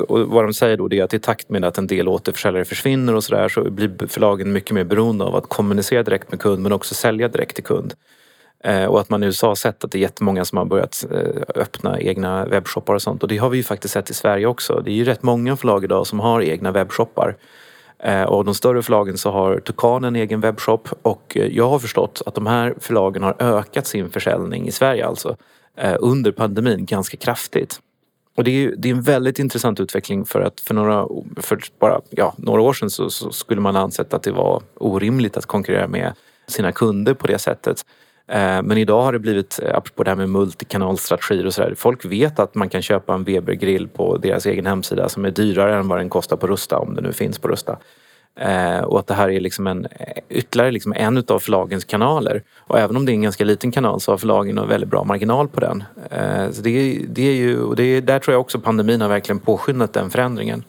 vad 0.07 0.45
de 0.45 0.53
säger 0.53 0.77
då 0.77 0.87
det 0.87 0.99
är 0.99 1.03
att 1.03 1.13
i 1.13 1.19
takt 1.19 1.49
med 1.49 1.65
att 1.65 1.77
en 1.77 1.87
del 1.87 2.07
återförsäljare 2.07 2.65
försvinner 2.65 3.15
och 3.15 3.23
sådär 3.23 3.49
så 3.49 3.71
blir 3.71 4.07
förlagen 4.07 4.51
mycket 4.51 4.71
mer 4.71 4.83
beroende 4.83 5.25
av 5.25 5.35
att 5.35 5.49
kommunicera 5.49 6.03
direkt 6.03 6.31
med 6.31 6.39
kund 6.39 6.63
men 6.63 6.71
också 6.71 6.95
sälja 6.95 7.27
direkt 7.27 7.55
till 7.55 7.63
kund. 7.63 7.93
Eh, 8.63 8.85
och 8.85 8.99
att 8.99 9.09
man 9.09 9.23
i 9.23 9.25
USA 9.25 9.47
har 9.47 9.55
sett 9.55 9.83
att 9.83 9.91
det 9.91 9.97
är 9.97 10.01
jättemånga 10.01 10.45
som 10.45 10.57
har 10.57 10.65
börjat 10.65 11.05
eh, 11.11 11.41
öppna 11.61 11.99
egna 11.99 12.45
webbshoppar 12.45 12.93
och 12.93 13.01
sånt. 13.01 13.23
Och 13.23 13.29
det 13.29 13.37
har 13.37 13.49
vi 13.49 13.57
ju 13.57 13.63
faktiskt 13.63 13.93
sett 13.93 14.09
i 14.09 14.13
Sverige 14.13 14.45
också. 14.45 14.81
Det 14.85 14.91
är 14.91 14.95
ju 14.95 15.03
rätt 15.03 15.23
många 15.23 15.55
förlag 15.55 15.83
idag 15.83 16.07
som 16.07 16.19
har 16.19 16.41
egna 16.41 16.71
webbshoppar. 16.71 17.35
Eh, 18.03 18.23
och 18.23 18.45
de 18.45 18.53
större 18.55 18.81
förlagen 18.81 19.17
så 19.17 19.31
har 19.31 19.59
Tukan 19.59 20.03
en 20.03 20.15
egen 20.15 20.41
webbshop 20.41 20.89
och 21.01 21.37
jag 21.51 21.69
har 21.69 21.79
förstått 21.79 22.21
att 22.25 22.35
de 22.35 22.47
här 22.47 22.73
förlagen 22.79 23.23
har 23.23 23.35
ökat 23.39 23.87
sin 23.87 24.09
försäljning 24.09 24.67
i 24.67 24.71
Sverige 24.71 25.05
alltså 25.07 25.35
under 25.99 26.31
pandemin 26.31 26.85
ganska 26.85 27.17
kraftigt. 27.17 27.79
Och 28.37 28.43
det 28.43 28.51
är, 28.51 28.55
ju- 28.55 28.75
det 28.75 28.89
är 28.89 28.93
en 28.93 29.01
väldigt 29.01 29.39
intressant 29.39 29.79
utveckling 29.79 30.25
för 30.25 30.41
att 30.41 30.59
för 30.59 30.73
några, 30.73 31.07
för 31.37 31.59
bara, 31.79 32.01
ja, 32.09 32.33
några 32.37 32.61
år 32.61 32.73
sedan 32.73 32.89
så, 32.89 33.09
så 33.09 33.31
skulle 33.31 33.61
man 33.61 33.75
ha 33.75 33.81
ansett 33.81 34.13
att 34.13 34.23
det 34.23 34.31
var 34.31 34.61
orimligt 34.77 35.37
att 35.37 35.45
konkurrera 35.45 35.87
med 35.87 36.13
sina 36.47 36.71
kunder 36.71 37.13
på 37.13 37.27
det 37.27 37.37
sättet. 37.39 37.85
Eh, 38.29 38.61
men 38.63 38.77
idag 38.77 39.01
har 39.01 39.13
det 39.13 39.19
blivit, 39.19 39.59
eh, 39.63 39.75
apropå 39.75 40.03
det 40.03 40.11
här 40.11 40.15
med 40.15 40.29
multikanalstrategier 40.29 41.45
och 41.45 41.53
sådär, 41.53 41.73
folk 41.77 42.05
vet 42.05 42.39
att 42.39 42.55
man 42.55 42.69
kan 42.69 42.81
köpa 42.81 43.13
en 43.13 43.23
Weber-grill 43.23 43.87
på 43.87 44.17
deras 44.17 44.45
egen 44.45 44.65
hemsida 44.65 45.09
som 45.09 45.25
är 45.25 45.31
dyrare 45.31 45.77
än 45.77 45.87
vad 45.87 45.99
den 45.99 46.09
kostar 46.09 46.37
på 46.37 46.47
Rusta, 46.47 46.77
om 46.77 46.95
det 46.95 47.01
nu 47.01 47.13
finns 47.13 47.39
på 47.39 47.47
Rusta. 47.47 47.77
Eh, 48.39 48.79
och 48.79 48.99
att 48.99 49.07
det 49.07 49.13
här 49.13 49.29
är 49.29 49.39
liksom 49.39 49.67
en, 49.67 49.87
ytterligare 50.29 50.71
liksom 50.71 50.93
en 50.93 51.17
utav 51.17 51.39
förlagens 51.39 51.85
kanaler. 51.85 52.43
Och 52.57 52.79
även 52.79 52.95
om 52.95 53.05
det 53.05 53.11
är 53.11 53.13
en 53.13 53.21
ganska 53.21 53.43
liten 53.43 53.71
kanal 53.71 54.01
så 54.01 54.11
har 54.11 54.17
förlagen 54.17 54.57
en 54.57 54.67
väldigt 54.67 54.89
bra 54.89 55.03
marginal 55.03 55.47
på 55.47 55.59
den. 55.59 55.83
Så 56.53 56.61
det, 56.61 57.01
det 57.07 57.21
är 57.21 57.35
ju, 57.35 57.61
och 57.61 57.75
det 57.75 57.83
är, 57.83 58.01
där 58.01 58.19
tror 58.19 58.33
jag 58.33 58.41
också 58.41 58.59
pandemin 58.59 59.01
har 59.01 59.09
verkligen 59.09 59.39
påskyndat 59.39 59.93
den 59.93 60.09
förändringen. 60.09 60.63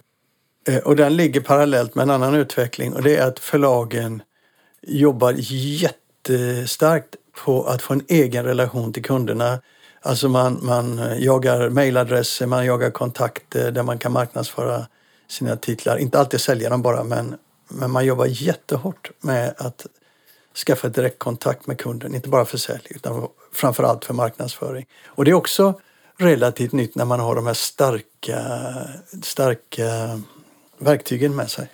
Och 0.84 0.96
den 0.96 1.16
ligger 1.16 1.40
parallellt 1.40 1.94
med 1.94 2.02
en 2.02 2.10
annan 2.10 2.34
utveckling 2.34 2.92
och 2.92 3.02
det 3.02 3.16
är 3.16 3.28
att 3.28 3.38
förlagen 3.38 4.22
jobbar 4.82 5.34
jättestarkt 5.38 7.16
på 7.44 7.64
att 7.64 7.82
få 7.82 7.94
en 7.94 8.04
egen 8.08 8.44
relation 8.44 8.92
till 8.92 9.04
kunderna. 9.04 9.60
Alltså 10.02 10.28
man, 10.28 10.58
man 10.62 10.98
eh, 10.98 11.18
jagar 11.18 11.68
mejladresser, 11.68 12.46
man 12.46 12.66
jagar 12.66 12.90
kontakter 12.90 13.70
där 13.70 13.82
man 13.82 13.98
kan 13.98 14.12
marknadsföra 14.12 14.86
sina 15.28 15.56
titlar. 15.56 15.96
Inte 15.96 16.18
alltid 16.18 16.40
sälja 16.40 16.70
dem 16.70 16.82
bara 16.82 17.04
men, 17.04 17.36
men 17.68 17.90
man 17.90 18.04
jobbar 18.04 18.26
jättehårt 18.26 19.10
med 19.20 19.54
att 19.58 19.86
skaffa 20.66 20.88
direktkontakt 20.88 21.66
med 21.66 21.78
kunden. 21.78 22.14
Inte 22.14 22.28
bara 22.28 22.44
för 22.44 22.58
sälj 22.58 22.86
utan 22.90 23.28
framför 23.52 23.82
allt 23.82 24.04
för 24.04 24.14
marknadsföring. 24.14 24.86
Och 25.06 25.24
det 25.24 25.30
är 25.30 25.34
också 25.34 25.80
relativt 26.18 26.72
nytt 26.72 26.94
när 26.94 27.04
man 27.04 27.20
har 27.20 27.34
de 27.34 27.46
här 27.46 27.54
starka, 27.54 28.40
starka 29.22 30.20
verktygen 30.78 31.36
med 31.36 31.50
sig. 31.50 31.70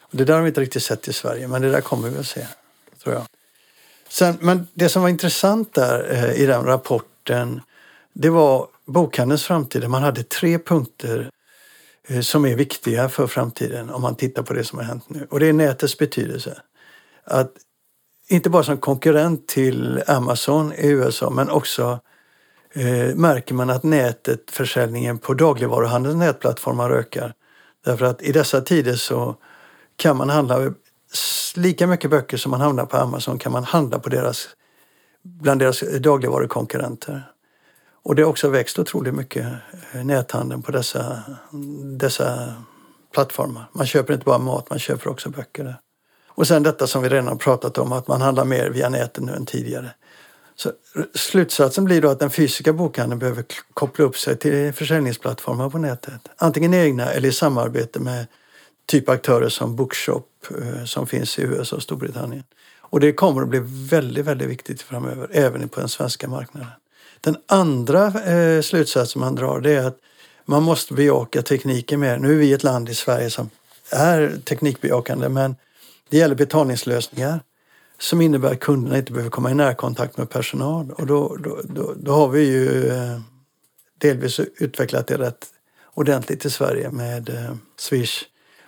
Och 0.00 0.16
det 0.16 0.24
där 0.24 0.34
har 0.34 0.42
vi 0.42 0.48
inte 0.48 0.60
riktigt 0.60 0.82
sett 0.82 1.08
i 1.08 1.12
Sverige 1.12 1.48
men 1.48 1.62
det 1.62 1.70
där 1.70 1.80
kommer 1.80 2.08
vi 2.08 2.18
att 2.18 2.26
se, 2.26 2.46
tror 3.02 3.14
jag. 3.14 3.24
Sen, 4.14 4.38
men 4.40 4.66
det 4.74 4.88
som 4.88 5.02
var 5.02 5.08
intressant 5.08 5.74
där 5.74 6.12
eh, 6.12 6.42
i 6.42 6.46
den 6.46 6.64
rapporten 6.64 7.60
det 8.12 8.30
var 8.30 8.66
bokhandelns 8.86 9.44
framtid. 9.44 9.90
Man 9.90 10.02
hade 10.02 10.22
tre 10.22 10.58
punkter 10.58 11.30
eh, 12.08 12.20
som 12.20 12.44
är 12.44 12.56
viktiga 12.56 13.08
för 13.08 13.26
framtiden 13.26 13.90
om 13.90 14.02
man 14.02 14.14
tittar 14.14 14.42
på 14.42 14.52
det 14.52 14.64
som 14.64 14.78
har 14.78 14.86
hänt 14.86 15.04
nu. 15.08 15.26
Och 15.30 15.40
det 15.40 15.46
är 15.46 15.52
nätets 15.52 15.98
betydelse. 15.98 16.58
Att 17.24 17.52
inte 18.28 18.50
bara 18.50 18.62
som 18.62 18.78
konkurrent 18.78 19.48
till 19.48 20.02
Amazon 20.06 20.72
i 20.72 20.88
USA 20.88 21.30
men 21.30 21.50
också 21.50 22.00
eh, 22.72 23.14
märker 23.14 23.54
man 23.54 23.70
att 23.70 23.82
nätet, 23.82 24.50
försäljningen 24.50 25.18
på 25.18 25.34
dagligvaruhandelns 25.34 26.16
nätplattformar 26.16 26.90
ökar. 26.90 27.34
Därför 27.84 28.06
att 28.06 28.22
i 28.22 28.32
dessa 28.32 28.60
tider 28.60 28.94
så 28.94 29.36
kan 29.96 30.16
man 30.16 30.30
handla 30.30 30.74
lika 31.56 31.86
mycket 31.86 32.10
böcker 32.10 32.36
som 32.36 32.50
man 32.50 32.60
handlar 32.60 32.86
på 32.86 32.96
Amazon 32.96 33.38
kan 33.38 33.52
man 33.52 33.64
handla 33.64 33.98
på 33.98 34.08
deras, 34.08 34.48
bland 35.22 35.60
deras 35.60 35.80
dagligvarukonkurrenter. 36.00 37.22
Och 38.02 38.14
det 38.14 38.22
har 38.22 38.30
också 38.30 38.48
växt 38.48 38.78
otroligt 38.78 39.14
mycket, 39.14 39.46
eh, 39.92 40.04
näthandeln 40.04 40.62
på 40.62 40.72
dessa, 40.72 41.22
dessa 41.98 42.54
plattformar. 43.12 43.64
Man 43.72 43.86
köper 43.86 44.14
inte 44.14 44.24
bara 44.24 44.38
mat, 44.38 44.70
man 44.70 44.78
köper 44.78 45.10
också 45.10 45.30
böcker 45.30 45.64
där. 45.64 45.76
Och 46.28 46.46
sen 46.46 46.62
detta 46.62 46.86
som 46.86 47.02
vi 47.02 47.08
redan 47.08 47.28
har 47.28 47.36
pratat 47.36 47.78
om, 47.78 47.92
att 47.92 48.08
man 48.08 48.20
handlar 48.20 48.44
mer 48.44 48.70
via 48.70 48.88
nätet 48.88 49.24
nu 49.24 49.32
än 49.32 49.46
tidigare. 49.46 49.90
Så 50.56 50.72
slutsatsen 51.14 51.84
blir 51.84 52.02
då 52.02 52.08
att 52.08 52.20
den 52.20 52.30
fysiska 52.30 52.72
bokhandeln 52.72 53.18
behöver 53.18 53.44
koppla 53.74 54.04
upp 54.04 54.16
sig 54.16 54.38
till 54.38 54.72
försäljningsplattformar 54.72 55.70
på 55.70 55.78
nätet. 55.78 56.28
Antingen 56.36 56.74
egna 56.74 57.12
eller 57.12 57.28
i 57.28 57.32
samarbete 57.32 58.00
med 58.00 58.26
typ 58.86 59.08
aktörer 59.08 59.48
som 59.48 59.76
Bookshop 59.76 60.46
eh, 60.50 60.84
som 60.84 61.06
finns 61.06 61.38
i 61.38 61.42
USA 61.42 61.76
och 61.76 61.82
Storbritannien. 61.82 62.44
Och 62.78 63.00
det 63.00 63.12
kommer 63.12 63.42
att 63.42 63.48
bli 63.48 63.60
väldigt, 63.64 64.24
väldigt 64.24 64.48
viktigt 64.48 64.82
framöver, 64.82 65.28
även 65.32 65.68
på 65.68 65.80
den 65.80 65.88
svenska 65.88 66.28
marknaden. 66.28 66.68
Den 67.20 67.36
andra 67.46 68.06
eh, 68.06 68.62
slutsatsen 68.62 69.20
man 69.20 69.34
drar 69.34 69.60
det 69.60 69.72
är 69.72 69.86
att 69.86 69.98
man 70.44 70.62
måste 70.62 70.94
bejaka 70.94 71.42
tekniken 71.42 72.00
mer. 72.00 72.18
Nu 72.18 72.32
är 72.32 72.36
vi 72.36 72.52
ett 72.52 72.62
land 72.62 72.88
i 72.88 72.94
Sverige 72.94 73.30
som 73.30 73.50
är 73.90 74.36
teknikbejakande 74.44 75.28
men 75.28 75.56
det 76.08 76.16
gäller 76.16 76.34
betalningslösningar 76.34 77.40
som 77.98 78.20
innebär 78.20 78.52
att 78.52 78.60
kunderna 78.60 78.98
inte 78.98 79.12
behöver 79.12 79.30
komma 79.30 79.50
i 79.50 79.54
närkontakt 79.54 80.16
med 80.16 80.30
personal. 80.30 80.90
Och 80.90 81.06
då, 81.06 81.36
då, 81.36 81.60
då, 81.64 81.94
då 81.96 82.12
har 82.12 82.28
vi 82.28 82.40
ju 82.40 82.88
eh, 82.88 83.20
delvis 83.98 84.40
utvecklat 84.40 85.06
det 85.06 85.18
rätt 85.18 85.46
ordentligt 85.94 86.44
i 86.44 86.50
Sverige 86.50 86.90
med 86.90 87.28
eh, 87.28 87.54
Swish. 87.76 88.24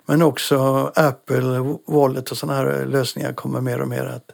Men 0.09 0.21
också 0.21 0.57
Apple 0.95 1.77
Wallet 1.87 2.31
och 2.31 2.37
sådana 2.37 2.57
här 2.57 2.85
lösningar 2.85 3.33
kommer 3.33 3.61
mer 3.61 3.81
och 3.81 3.87
mer 3.87 4.05
att 4.05 4.31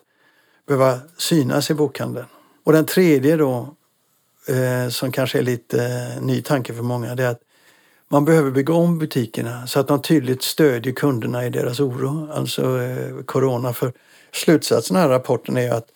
behöva 0.67 0.99
synas 1.17 1.69
i 1.69 1.73
bokhandeln. 1.73 2.27
Och 2.63 2.73
den 2.73 2.85
tredje 2.85 3.37
då, 3.37 3.75
eh, 4.47 4.89
som 4.89 5.11
kanske 5.11 5.37
är 5.37 5.43
lite 5.43 5.85
eh, 5.85 6.23
ny 6.23 6.41
tanke 6.41 6.73
för 6.73 6.83
många, 6.83 7.15
det 7.15 7.23
är 7.23 7.29
att 7.29 7.41
man 8.07 8.25
behöver 8.25 8.51
bygga 8.51 8.73
om 8.73 8.99
butikerna 8.99 9.67
så 9.67 9.79
att 9.79 9.87
de 9.87 10.01
tydligt 10.01 10.43
stödjer 10.43 10.93
kunderna 10.93 11.45
i 11.45 11.49
deras 11.49 11.79
oro, 11.79 12.31
alltså 12.33 12.81
eh, 12.81 13.23
corona. 13.25 13.73
För 13.73 13.93
slutsatsen 14.31 14.97
av 14.97 15.01
den 15.01 15.11
här 15.11 15.17
rapporten 15.17 15.57
är 15.57 15.71
att 15.71 15.87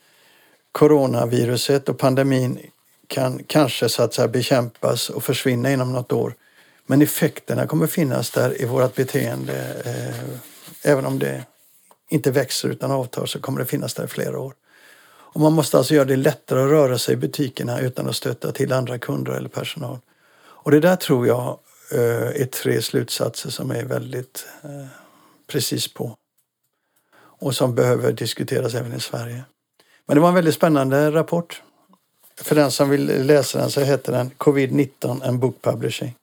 coronaviruset 0.71 1.89
och 1.89 1.97
pandemin 1.97 2.59
kan 3.07 3.43
kanske 3.47 3.89
så 3.89 4.03
att 4.03 4.13
säga 4.13 4.27
bekämpas 4.27 5.09
och 5.09 5.23
försvinna 5.23 5.71
inom 5.71 5.93
något 5.93 6.11
år. 6.11 6.33
Men 6.89 7.01
effekterna 7.01 7.67
kommer 7.67 7.87
finnas 7.87 8.31
där 8.31 8.61
i 8.61 8.65
vårt 8.65 8.95
beteende, 8.95 9.81
eh, 9.85 10.39
även 10.91 11.05
om 11.05 11.19
det 11.19 11.45
inte 12.09 12.31
växer 12.31 12.69
utan 12.69 12.91
avtar 12.91 13.25
så 13.25 13.39
kommer 13.39 13.59
det 13.59 13.65
finnas 13.65 13.93
där 13.93 14.03
i 14.05 14.07
flera 14.07 14.39
år. 14.39 14.53
Och 15.09 15.41
man 15.41 15.53
måste 15.53 15.77
alltså 15.77 15.93
göra 15.93 16.05
det 16.05 16.15
lättare 16.15 16.63
att 16.63 16.69
röra 16.69 16.97
sig 16.97 17.13
i 17.13 17.17
butikerna 17.17 17.79
utan 17.79 18.09
att 18.09 18.15
stöta 18.15 18.51
till 18.51 18.73
andra 18.73 18.99
kunder 18.99 19.31
eller 19.31 19.49
personal. 19.49 19.99
Och 20.39 20.71
det 20.71 20.79
där 20.79 20.95
tror 20.95 21.27
jag 21.27 21.59
eh, 21.91 22.41
är 22.41 22.45
tre 22.45 22.81
slutsatser 22.81 23.49
som 23.49 23.71
är 23.71 23.83
väldigt 23.83 24.47
eh, 24.63 24.87
precis 25.47 25.93
på. 25.93 26.15
Och 27.39 27.55
som 27.55 27.75
behöver 27.75 28.11
diskuteras 28.11 28.73
även 28.73 28.93
i 28.93 28.99
Sverige. 28.99 29.43
Men 30.05 30.15
det 30.15 30.21
var 30.21 30.29
en 30.29 30.35
väldigt 30.35 30.55
spännande 30.55 31.11
rapport. 31.11 31.61
För 32.41 32.55
den 32.55 32.71
som 32.71 32.89
vill 32.89 33.25
läsa 33.25 33.59
den 33.59 33.71
så 33.71 33.81
heter 33.81 34.11
den 34.11 34.31
Covid-19 34.31 35.27
and 35.27 35.39
Book 35.39 35.61
Publishing. 35.61 36.15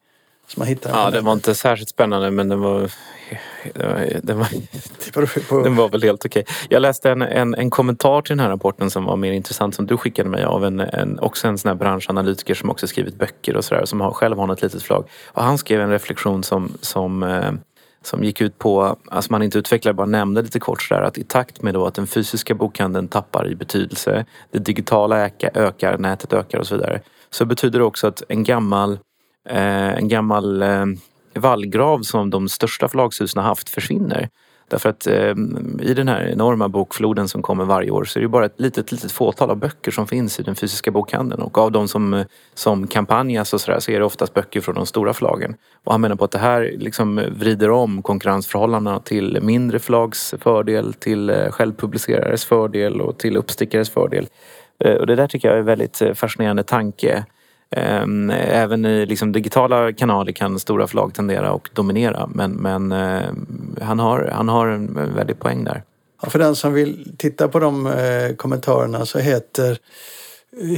Som 0.47 0.61
man 0.61 0.69
hittar 0.69 0.91
ja, 0.91 1.11
den 1.11 1.25
var 1.25 1.33
inte 1.33 1.55
särskilt 1.55 1.89
spännande 1.89 2.31
men 2.31 2.49
den 2.49 2.61
var, 2.61 2.91
den 4.23 4.39
var, 4.39 4.49
den 5.65 5.77
var 5.77 5.89
väl 5.89 6.03
helt 6.03 6.27
okej. 6.27 6.45
Jag 6.69 6.83
läste 6.83 7.11
en, 7.11 7.23
en, 7.23 7.55
en, 7.55 7.71
kommentar 7.71 8.23
till 8.23 8.37
den 8.37 8.41
här 8.41 8.49
rapporten 8.49 8.91
som 8.91 9.05
var 9.05 9.17
mer 9.17 9.33
intressant 9.33 9.75
som 9.75 9.87
du 9.87 9.97
skickade 9.97 10.29
mig 10.29 10.45
av 10.45 10.65
en, 10.65 10.81
en, 10.81 11.19
också 11.19 11.49
en 11.49 11.59
sån 11.59 11.69
här 11.69 11.77
branschanalytiker 11.77 12.55
som 12.55 12.71
också 12.71 12.87
skrivit 12.87 13.19
böcker 13.19 13.57
och 13.57 13.65
sådär 13.65 13.85
som 13.85 14.01
har, 14.01 14.11
själv 14.11 14.39
har 14.39 14.47
något 14.47 14.63
litet 14.63 14.83
förlag. 14.83 15.05
Och 15.27 15.43
han 15.43 15.59
skrev 15.59 15.81
en 15.81 15.91
reflektion 15.91 16.43
som, 16.43 16.73
som 16.81 17.23
eh, 17.23 17.53
som 18.07 18.25
gick 18.25 18.41
ut 18.41 18.59
på, 18.59 18.97
alltså 19.11 19.33
man 19.33 19.43
inte 19.43 19.59
utvecklade, 19.59 19.95
bara 19.95 20.07
nämnde 20.07 20.43
lite 20.43 20.61
kort 20.61 20.83
sådär 20.83 21.03
att 21.03 21.19
i 21.19 21.25
takt 21.25 21.63
med 21.63 21.75
då 21.75 21.87
att 21.87 21.95
den 21.95 22.07
fysiska 22.07 22.55
bokhandeln 22.55 23.09
tappar 23.09 23.49
i 23.51 23.55
betydelse, 23.55 24.27
det 24.51 24.59
digitala 24.59 25.31
ökar, 25.55 25.99
nätet 25.99 26.33
ökar 26.33 26.59
och 26.59 26.67
så 26.67 26.75
vidare, 26.75 27.01
så 27.31 27.45
betyder 27.45 27.79
det 27.79 27.85
också 27.85 28.07
att 28.07 28.23
en 28.29 28.45
gammal, 28.45 28.99
Eh, 29.49 29.95
en 29.95 30.09
gammal 30.09 30.63
eh, 30.63 30.85
vallgrav 31.35 32.03
som 32.03 32.31
de 32.31 32.49
största 32.49 32.89
förlagshusen 32.89 33.43
har 33.43 33.49
haft 33.49 33.69
försvinner. 33.69 34.29
Därför 34.69 34.89
att 34.89 35.07
eh, 35.07 35.35
i 35.81 35.95
den 35.95 36.09
här 36.09 36.29
enorma 36.33 36.69
bokfloden 36.69 37.29
som 37.29 37.43
kommer 37.43 37.65
varje 37.65 37.91
år 37.91 38.05
så 38.05 38.19
är 38.19 38.23
det 38.23 38.29
bara 38.29 38.47
ett 38.47 38.61
litet, 38.61 38.93
litet 38.93 39.13
fåtal 39.13 39.51
av 39.51 39.57
böcker 39.57 39.91
som 39.91 40.07
finns 40.07 40.41
i 40.41 40.43
den 40.43 40.55
fysiska 40.55 40.91
bokhandeln. 40.91 41.43
Och 41.43 41.59
av 41.59 41.73
de 41.73 41.89
som, 41.89 42.25
som 42.55 42.87
kampanjas 42.87 43.55
och 43.55 43.61
sådär 43.61 43.81
så 43.81 43.91
är 43.91 43.99
det 43.99 44.05
oftast 44.05 44.35
böcker 44.35 44.61
från 44.61 44.75
de 44.75 44.87
stora 44.87 45.13
förlagen. 45.13 45.57
Och 45.85 45.93
han 45.93 46.01
menar 46.01 46.17
på 46.17 46.25
att 46.25 46.31
det 46.31 46.39
här 46.39 46.75
liksom 46.79 47.23
vrider 47.31 47.71
om 47.71 48.03
konkurrensförhållandena 48.03 49.01
till 49.01 49.39
mindre 49.43 49.79
förlags 49.79 50.35
fördel, 50.41 50.95
till 50.95 51.31
eh, 51.31 51.51
självpublicerares 51.51 52.45
fördel 52.45 53.01
och 53.01 53.19
till 53.19 53.37
uppstickares 53.37 53.91
fördel. 53.91 54.27
Eh, 54.85 54.95
och 54.95 55.07
det 55.07 55.17
där 55.17 55.27
tycker 55.27 55.49
jag 55.49 55.55
är 55.55 55.61
en 55.61 55.67
väldigt 55.67 56.03
fascinerande 56.15 56.63
tanke. 56.63 57.25
Ehm, 57.77 58.31
även 58.31 58.85
i 58.85 59.07
liksom 59.07 59.33
digitala 59.33 59.93
kanaler 59.93 60.33
kan 60.33 60.59
stora 60.59 60.87
förlag 60.87 61.15
tendera 61.15 61.51
att 61.51 61.75
dominera 61.75 62.27
men, 62.27 62.53
men 62.53 62.93
eh, 62.93 63.23
han, 63.81 63.99
har, 63.99 64.31
han 64.33 64.49
har 64.49 64.67
en 64.67 65.15
väldig 65.15 65.39
poäng 65.39 65.65
där. 65.65 65.83
Ja, 66.23 66.31
för 66.31 66.39
den 66.39 66.57
som 66.57 66.73
vill 66.73 67.17
titta 67.19 67.49
på 67.49 67.59
de 67.59 67.87
eh, 67.87 68.35
kommentarerna 68.37 69.07
så 69.07 69.19
heter, 69.19 69.79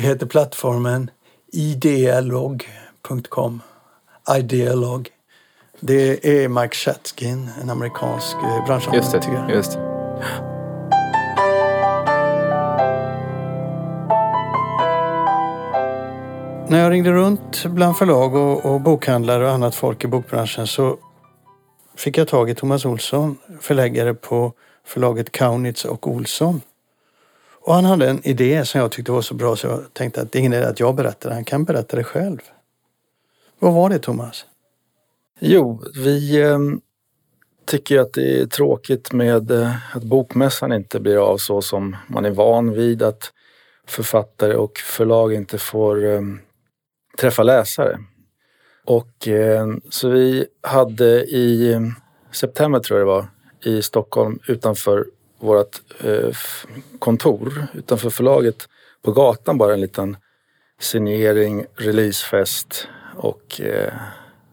heter 0.01 0.27
plattformen 0.27 1.11
idealog.com. 1.53 2.61
Idealog. 4.39 5.09
Det 5.81 6.45
är 6.45 6.49
Mike 6.49 6.75
Shatskin, 6.77 7.51
en 7.63 7.71
amerikansk 7.71 8.37
eh, 8.37 8.65
branschanalytiker. 8.67 9.49
Just 9.49 9.49
det, 9.49 9.55
just 9.55 9.73
det. 9.73 10.56
När 16.69 16.83
jag 16.83 16.93
ringde 16.93 17.13
runt 17.13 17.67
bland 17.67 17.97
förlag 17.97 18.35
och, 18.35 18.65
och 18.65 18.81
bokhandlare 18.81 19.45
och 19.45 19.51
annat 19.51 19.75
folk 19.75 20.05
i 20.05 20.07
bokbranschen 20.07 20.67
så 20.67 20.99
fick 21.97 22.19
jag 22.19 22.29
tag 22.29 22.51
i 22.51 22.55
Thomas 22.55 22.85
Olsson, 22.85 23.39
förläggare 23.61 24.15
på 24.15 24.53
förlaget 24.85 25.33
Kaunitz 25.33 25.85
och 25.85 26.09
Olsson. 26.09 26.61
Och 27.63 27.75
han 27.75 27.85
hade 27.85 28.11
en 28.11 28.27
idé 28.27 28.65
som 28.65 28.81
jag 28.81 28.91
tyckte 28.93 29.13
var 29.13 29.23
så 29.23 29.35
bra 29.35 29.57
så 29.57 29.67
jag 29.67 29.81
tänkte 29.93 30.21
att 30.21 30.33
det 30.33 30.39
är 30.39 30.41
ingen 30.41 30.53
idé 30.53 30.65
att 30.65 30.81
jag 30.81 30.95
berättar 30.95 31.31
han 31.31 31.45
kan 31.45 31.65
berätta 31.65 31.97
det 31.97 32.05
själv. 32.05 32.39
Vad 33.59 33.73
var 33.73 33.91
det 33.91 33.99
Thomas? 33.99 34.45
Jo, 35.41 35.83
vi 35.95 36.43
eh, 36.43 36.59
tycker 37.65 37.99
att 37.99 38.13
det 38.13 38.41
är 38.41 38.47
tråkigt 38.47 39.13
med 39.13 39.51
eh, 39.51 39.97
att 39.97 40.05
bokmässan 40.05 40.73
inte 40.73 41.01
blir 41.01 41.17
av 41.17 41.37
så 41.37 41.63
som 41.63 41.97
man 42.07 42.25
är 42.25 42.31
van 42.31 42.73
vid 42.73 43.03
att 43.03 43.33
författare 43.87 44.55
och 44.55 44.79
förlag 44.79 45.35
inte 45.35 45.59
får 45.59 46.05
eh, 46.05 46.21
träffa 47.19 47.43
läsare. 47.43 47.99
Och 48.85 49.29
eh, 49.29 49.67
så 49.91 50.09
vi 50.09 50.47
hade 50.63 51.25
i 51.25 51.81
september 52.33 52.81
tror 52.81 52.99
jag 52.99 53.09
det 53.09 53.13
var 53.13 53.29
i 53.65 53.83
Stockholm 53.83 54.39
utanför 54.49 55.07
vårt 55.39 55.81
eh, 56.05 56.31
kontor, 56.99 57.67
utanför 57.75 58.11
förlaget 58.11 58.69
på 59.03 59.13
gatan 59.13 59.59
bara 59.59 59.75
en 59.75 59.81
liten 59.81 60.17
signering, 60.81 61.67
releasefest 61.77 62.89
och 63.17 63.61
eh, 63.61 63.93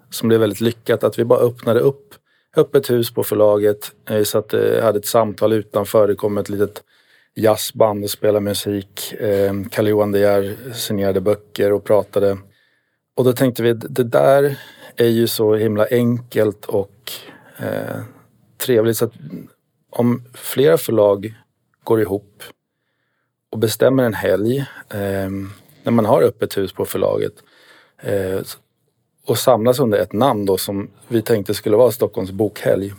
som 0.09 0.27
blev 0.27 0.39
väldigt 0.39 0.61
lyckat 0.61 1.03
att 1.03 1.19
vi 1.19 1.25
bara 1.25 1.39
öppnade 1.39 1.79
upp 1.79 2.15
öppet 2.55 2.89
hus 2.89 3.13
på 3.13 3.23
förlaget. 3.23 3.91
Eh, 4.09 4.17
vi 4.17 4.25
satte, 4.25 4.77
eh, 4.77 4.83
hade 4.83 4.99
ett 4.99 5.05
samtal 5.05 5.53
utanför, 5.53 6.07
det 6.07 6.15
kom 6.15 6.37
ett 6.37 6.49
litet 6.49 6.83
jazzband 7.35 8.03
och 8.03 8.09
spelade 8.09 8.39
musik. 8.39 9.13
Eh, 9.13 9.53
Carl 9.71 9.87
Johan 9.87 10.11
De 10.11 10.19
Geer 10.19 10.55
signerade 10.73 11.21
böcker 11.21 11.73
och 11.73 11.83
pratade 11.83 12.37
och 13.15 13.23
då 13.23 13.33
tänkte 13.33 13.63
vi 13.63 13.69
att 13.69 13.95
det 13.95 14.03
där 14.03 14.59
är 14.95 15.07
ju 15.07 15.27
så 15.27 15.55
himla 15.55 15.87
enkelt 15.91 16.65
och 16.65 17.11
eh, 17.57 18.01
trevligt 18.57 18.97
så 18.97 19.05
att 19.05 19.13
om 19.89 20.23
flera 20.33 20.77
förlag 20.77 21.33
går 21.83 22.01
ihop 22.01 22.43
och 23.51 23.59
bestämmer 23.59 24.03
en 24.03 24.13
helg 24.13 24.59
eh, 24.89 25.29
när 25.83 25.91
man 25.91 26.05
har 26.05 26.21
öppet 26.21 26.57
hus 26.57 26.73
på 26.73 26.85
förlaget 26.85 27.33
eh, 28.01 28.39
och 29.25 29.37
samlas 29.37 29.79
under 29.79 29.97
ett 29.97 30.13
namn 30.13 30.45
då 30.45 30.57
som 30.57 30.91
vi 31.07 31.21
tänkte 31.21 31.53
skulle 31.53 31.77
vara 31.77 31.91
Stockholms 31.91 32.31
bokhelg 32.31 32.93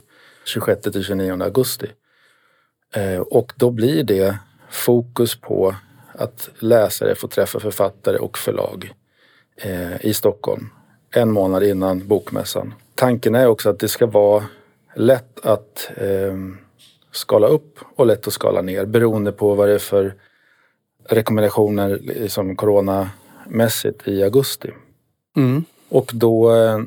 26 0.44 0.83
till 0.83 1.05
29 1.05 1.42
augusti. 1.42 1.87
Eh, 2.94 3.20
och 3.20 3.53
då 3.57 3.70
blir 3.70 4.05
det 4.05 4.38
fokus 4.70 5.40
på 5.40 5.74
att 6.12 6.50
läsare 6.59 7.14
får 7.14 7.29
träffa 7.29 7.61
författare 7.61 8.18
och 8.18 8.38
förlag 8.38 8.94
eh, 9.56 10.06
i 10.06 10.14
Stockholm 10.14 10.70
en 11.10 11.30
månad 11.30 11.62
innan 11.62 12.08
bokmässan. 12.08 12.74
Tanken 12.94 13.34
är 13.34 13.46
också 13.46 13.70
att 13.70 13.78
det 13.78 13.88
ska 13.88 14.06
vara 14.06 14.44
lätt 14.94 15.46
att 15.46 15.90
eh, 15.96 16.36
skala 17.12 17.46
upp 17.46 17.78
och 17.96 18.06
lätt 18.06 18.26
att 18.26 18.32
skala 18.32 18.62
ner 18.62 18.86
beroende 18.86 19.32
på 19.32 19.54
vad 19.54 19.68
det 19.68 19.74
är 19.74 19.78
för 19.78 20.14
rekommendationer 21.08 21.98
liksom 22.02 22.56
coronamässigt 22.56 24.08
i 24.08 24.22
augusti. 24.22 24.70
Mm. 25.36 25.64
Och 25.88 26.10
då, 26.14 26.54
eh, 26.54 26.78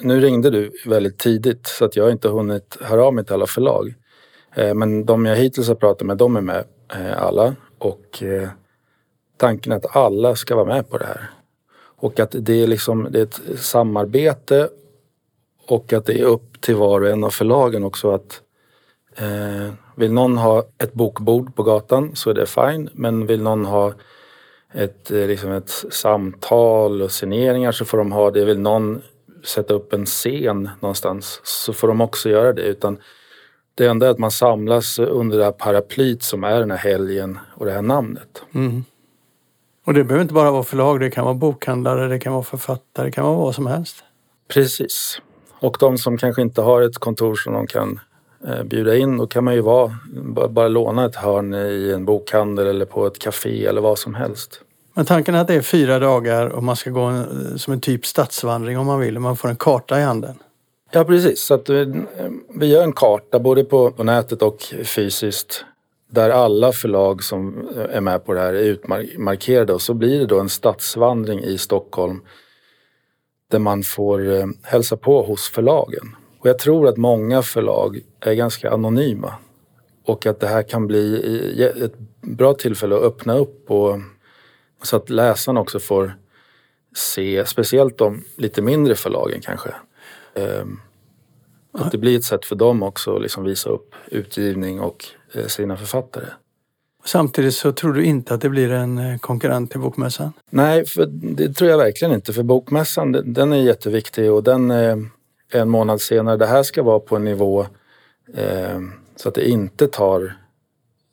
nu 0.00 0.20
ringde 0.20 0.50
du 0.50 0.72
väldigt 0.86 1.18
tidigt 1.18 1.66
så 1.66 1.84
att 1.84 1.96
jag 1.96 2.04
har 2.04 2.10
inte 2.10 2.28
hunnit 2.28 2.76
höra 2.80 3.04
av 3.04 3.14
mig 3.14 3.24
till 3.24 3.34
alla 3.34 3.46
förlag. 3.46 3.94
Men 4.74 5.04
de 5.04 5.26
jag 5.26 5.36
hittills 5.36 5.68
har 5.68 5.74
pratat 5.74 6.06
med, 6.06 6.16
de 6.16 6.36
är 6.36 6.40
med 6.40 6.64
alla 7.16 7.54
och 7.78 8.22
tanken 9.36 9.72
är 9.72 9.76
att 9.76 9.96
alla 9.96 10.36
ska 10.36 10.56
vara 10.56 10.74
med 10.74 10.90
på 10.90 10.98
det 10.98 11.06
här. 11.06 11.30
Och 12.00 12.20
att 12.20 12.34
det 12.38 12.62
är, 12.62 12.66
liksom, 12.66 13.08
det 13.10 13.18
är 13.18 13.22
ett 13.22 13.40
samarbete 13.60 14.68
och 15.66 15.92
att 15.92 16.06
det 16.06 16.20
är 16.20 16.24
upp 16.24 16.60
till 16.60 16.76
var 16.76 17.00
och 17.00 17.10
en 17.10 17.24
av 17.24 17.30
förlagen 17.30 17.84
också 17.84 18.10
att 18.10 18.42
eh, 19.16 19.74
vill 19.94 20.12
någon 20.12 20.38
ha 20.38 20.64
ett 20.78 20.92
bokbord 20.92 21.54
på 21.54 21.62
gatan 21.62 22.10
så 22.14 22.30
är 22.30 22.34
det 22.34 22.46
fine. 22.46 22.90
Men 22.92 23.26
vill 23.26 23.42
någon 23.42 23.64
ha 23.64 23.92
ett, 24.74 25.10
eh, 25.10 25.26
liksom 25.26 25.52
ett 25.52 25.70
samtal 25.90 27.02
och 27.02 27.12
signeringar 27.12 27.72
så 27.72 27.84
får 27.84 27.98
de 27.98 28.12
ha 28.12 28.30
det. 28.30 28.44
Vill 28.44 28.60
någon 28.60 29.02
sätta 29.44 29.74
upp 29.74 29.92
en 29.92 30.06
scen 30.06 30.70
någonstans 30.80 31.40
så 31.44 31.72
får 31.72 31.88
de 31.88 32.00
också 32.00 32.30
göra 32.30 32.52
det. 32.52 32.62
Utan 32.62 32.98
det 33.74 33.86
enda 33.86 34.06
är 34.06 34.10
att 34.10 34.18
man 34.18 34.30
samlas 34.30 34.98
under 34.98 35.38
det 35.38 35.44
här 35.44 35.52
paraplyt 35.52 36.22
som 36.22 36.44
är 36.44 36.60
den 36.60 36.70
här 36.70 36.78
helgen 36.78 37.38
och 37.54 37.66
det 37.66 37.72
här 37.72 37.82
namnet. 37.82 38.42
Mm. 38.54 38.84
Och 39.90 39.94
det 39.94 40.04
behöver 40.04 40.22
inte 40.22 40.34
bara 40.34 40.50
vara 40.50 40.62
förlag, 40.62 41.00
det 41.00 41.10
kan 41.10 41.24
vara 41.24 41.34
bokhandlare, 41.34 42.08
det 42.08 42.18
kan 42.18 42.32
vara 42.32 42.42
författare, 42.42 43.06
det 43.06 43.12
kan 43.12 43.24
vara 43.24 43.36
vad 43.36 43.54
som 43.54 43.66
helst. 43.66 43.96
Precis. 44.48 45.20
Och 45.60 45.76
de 45.80 45.98
som 45.98 46.18
kanske 46.18 46.42
inte 46.42 46.60
har 46.60 46.82
ett 46.82 46.98
kontor 46.98 47.34
som 47.34 47.52
de 47.52 47.66
kan 47.66 48.00
eh, 48.48 48.62
bjuda 48.62 48.96
in, 48.96 49.16
då 49.16 49.26
kan 49.26 49.44
man 49.44 49.54
ju 49.54 49.60
vara, 49.60 49.96
bara, 50.48 50.68
låna 50.68 51.04
ett 51.04 51.16
hörn 51.16 51.54
i 51.54 51.92
en 51.94 52.04
bokhandel 52.04 52.66
eller 52.66 52.84
på 52.84 53.06
ett 53.06 53.18
café 53.18 53.66
eller 53.66 53.80
vad 53.80 53.98
som 53.98 54.14
helst. 54.14 54.60
Men 54.94 55.04
tanken 55.04 55.34
är 55.34 55.40
att 55.40 55.48
det 55.48 55.54
är 55.54 55.62
fyra 55.62 55.98
dagar 55.98 56.46
och 56.46 56.62
man 56.62 56.76
ska 56.76 56.90
gå 56.90 57.00
en, 57.00 57.58
som 57.58 57.72
en 57.72 57.80
typ 57.80 58.06
stadsvandring 58.06 58.78
om 58.78 58.86
man 58.86 59.00
vill. 59.00 59.18
Man 59.18 59.36
får 59.36 59.48
en 59.48 59.56
karta 59.56 60.00
i 60.00 60.02
handen. 60.02 60.34
Ja 60.92 61.04
precis, 61.04 61.40
så 61.40 61.54
att 61.54 61.68
vi, 61.68 62.02
vi 62.54 62.66
gör 62.66 62.82
en 62.82 62.92
karta 62.92 63.38
både 63.38 63.64
på, 63.64 63.90
på 63.90 64.04
nätet 64.04 64.42
och 64.42 64.62
fysiskt 64.84 65.64
där 66.10 66.30
alla 66.30 66.72
förlag 66.72 67.24
som 67.24 67.68
eh, 67.76 67.96
är 67.96 68.00
med 68.00 68.24
på 68.24 68.34
det 68.34 68.40
här 68.40 68.54
är 68.54 68.62
utmarkerade 68.62 69.72
och 69.72 69.82
så 69.82 69.94
blir 69.94 70.18
det 70.18 70.26
då 70.26 70.40
en 70.40 70.48
stadsvandring 70.48 71.40
i 71.40 71.58
Stockholm 71.58 72.20
där 73.50 73.58
man 73.58 73.82
får 73.82 74.32
eh, 74.32 74.46
hälsa 74.62 74.96
på 74.96 75.22
hos 75.22 75.48
förlagen. 75.48 76.16
Och 76.38 76.48
jag 76.48 76.58
tror 76.58 76.88
att 76.88 76.96
många 76.96 77.42
förlag 77.42 78.00
är 78.20 78.34
ganska 78.34 78.70
anonyma 78.70 79.34
och 80.04 80.26
att 80.26 80.40
det 80.40 80.46
här 80.46 80.62
kan 80.62 80.86
bli 80.86 81.14
eh, 81.58 81.84
ett 81.84 81.98
bra 82.20 82.54
tillfälle 82.54 82.96
att 82.96 83.02
öppna 83.02 83.38
upp 83.38 83.70
och 83.70 83.98
så 84.82 84.96
att 84.96 85.10
läsarna 85.10 85.60
också 85.60 85.78
får 85.78 86.14
se, 86.96 87.46
speciellt 87.46 87.98
de 87.98 88.24
lite 88.36 88.62
mindre 88.62 88.94
förlagen 88.94 89.40
kanske. 89.40 89.74
Att 91.72 91.92
det 91.92 91.98
blir 91.98 92.16
ett 92.16 92.24
sätt 92.24 92.44
för 92.44 92.56
dem 92.56 92.82
också 92.82 93.16
att 93.16 93.22
liksom 93.22 93.44
visa 93.44 93.70
upp 93.70 93.94
utgivning 94.06 94.80
och 94.80 95.04
sina 95.48 95.76
författare. 95.76 96.26
Samtidigt 97.04 97.54
så 97.54 97.72
tror 97.72 97.92
du 97.92 98.04
inte 98.04 98.34
att 98.34 98.40
det 98.40 98.48
blir 98.48 98.70
en 98.70 98.98
eh, 98.98 99.18
konkurrent 99.18 99.70
till 99.70 99.80
Bokmässan? 99.80 100.32
Nej, 100.50 100.86
för 100.86 101.06
det 101.06 101.52
tror 101.52 101.70
jag 101.70 101.78
verkligen 101.78 102.14
inte. 102.14 102.32
För 102.32 102.42
Bokmässan 102.42 103.12
den 103.12 103.52
är 103.52 103.56
jätteviktig 103.56 104.32
och 104.32 104.42
den 104.42 104.70
är 104.70 105.06
en 105.52 105.68
månad 105.68 106.00
senare. 106.00 106.36
Det 106.36 106.46
här 106.46 106.62
ska 106.62 106.82
vara 106.82 107.00
på 107.00 107.16
en 107.16 107.24
nivå 107.24 107.66
eh, 108.34 108.80
så 109.16 109.28
att 109.28 109.34
det 109.34 109.48
inte 109.48 109.86
tar 109.86 110.36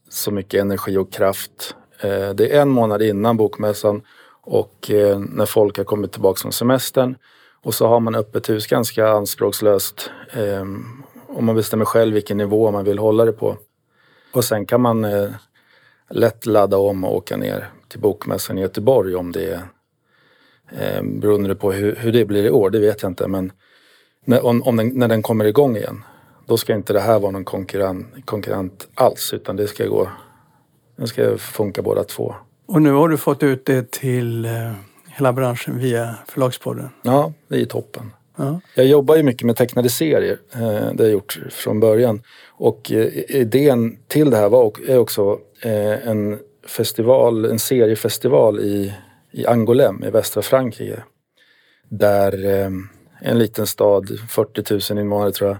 så 0.09 0.31
mycket 0.31 0.61
energi 0.61 0.97
och 0.97 1.13
kraft. 1.13 1.75
Eh, 1.99 2.29
det 2.29 2.55
är 2.55 2.61
en 2.61 2.69
månad 2.69 3.01
innan 3.01 3.37
Bokmässan 3.37 4.01
och 4.41 4.91
eh, 4.91 5.19
när 5.19 5.45
folk 5.45 5.77
har 5.77 5.83
kommit 5.83 6.11
tillbaka 6.11 6.41
från 6.41 6.51
semestern. 6.51 7.15
Och 7.63 7.73
så 7.73 7.87
har 7.87 7.99
man 7.99 8.15
öppet 8.15 8.49
hus 8.49 8.67
ganska 8.67 9.09
anspråkslöst. 9.09 10.11
Eh, 10.33 10.65
och 11.27 11.43
man 11.43 11.55
bestämmer 11.55 11.85
själv 11.85 12.13
vilken 12.13 12.37
nivå 12.37 12.71
man 12.71 12.85
vill 12.85 12.99
hålla 12.99 13.25
det 13.25 13.31
på. 13.31 13.57
Och 14.37 14.45
sen 14.45 14.65
kan 14.65 14.81
man 14.81 15.05
eh, 15.05 15.29
lätt 16.09 16.45
ladda 16.45 16.77
om 16.77 17.03
och 17.03 17.15
åka 17.15 17.37
ner 17.37 17.69
till 17.87 17.99
Bokmässan 17.99 18.57
i 18.57 18.61
Göteborg 18.61 19.15
om 19.15 19.31
det 19.31 19.45
är 19.45 19.61
eh, 20.71 21.03
beroende 21.03 21.55
på 21.55 21.71
hur, 21.71 21.95
hur, 21.95 22.11
det 22.11 22.25
blir 22.25 22.45
i 22.45 22.49
år, 22.49 22.69
det 22.69 22.79
vet 22.79 23.01
jag 23.01 23.11
inte. 23.11 23.27
Men 23.27 23.51
när, 24.25 24.45
om, 24.45 24.63
om 24.63 24.75
den, 24.75 24.87
när 24.87 25.07
den 25.07 25.21
kommer 25.21 25.45
igång 25.45 25.77
igen, 25.77 26.03
då 26.45 26.57
ska 26.57 26.73
inte 26.73 26.93
det 26.93 26.99
här 26.99 27.19
vara 27.19 27.31
någon 27.31 27.45
konkurrent, 27.45 28.25
konkurrent 28.25 28.87
alls 28.93 29.33
utan 29.33 29.55
det 29.55 29.67
ska 29.67 29.85
gå, 29.85 30.09
det 30.95 31.07
ska 31.07 31.37
funka 31.37 31.81
båda 31.81 32.03
två. 32.03 32.35
Och 32.65 32.81
nu 32.81 32.91
har 32.91 33.09
du 33.09 33.17
fått 33.17 33.43
ut 33.43 33.65
det 33.65 33.91
till 33.91 34.45
eh, 34.45 34.51
hela 35.07 35.33
branschen 35.33 35.79
via 35.79 36.15
Förlagspodden? 36.27 36.89
Ja, 37.03 37.33
det 37.47 37.61
är 37.61 37.65
toppen. 37.65 38.11
Ja. 38.37 38.61
Jag 38.75 38.85
jobbar 38.85 39.15
ju 39.15 39.23
mycket 39.23 39.43
med 39.43 39.55
tecknade 39.55 39.89
serier. 39.89 40.39
Eh, 40.53 40.59
det 40.59 40.97
har 40.97 41.05
jag 41.05 41.09
gjort 41.09 41.39
från 41.49 41.79
början. 41.79 42.21
Och 42.51 42.91
eh, 42.91 43.35
idén 43.35 43.97
till 44.07 44.29
det 44.29 44.37
här 44.37 44.49
var, 44.49 44.73
är 44.87 44.97
också 44.97 45.39
eh, 45.61 46.07
en 46.07 46.39
festival, 46.67 47.45
en 47.45 47.59
seriefestival 47.59 48.59
i, 48.59 48.93
i 49.31 49.45
Angoulême 49.45 50.07
i 50.07 50.09
västra 50.09 50.41
Frankrike. 50.41 51.03
Där 51.89 52.45
eh, 52.45 52.69
en 53.21 53.39
liten 53.39 53.67
stad, 53.67 54.19
40 54.29 54.93
000 54.93 54.99
invånare 55.03 55.31
tror 55.31 55.49
jag. 55.49 55.57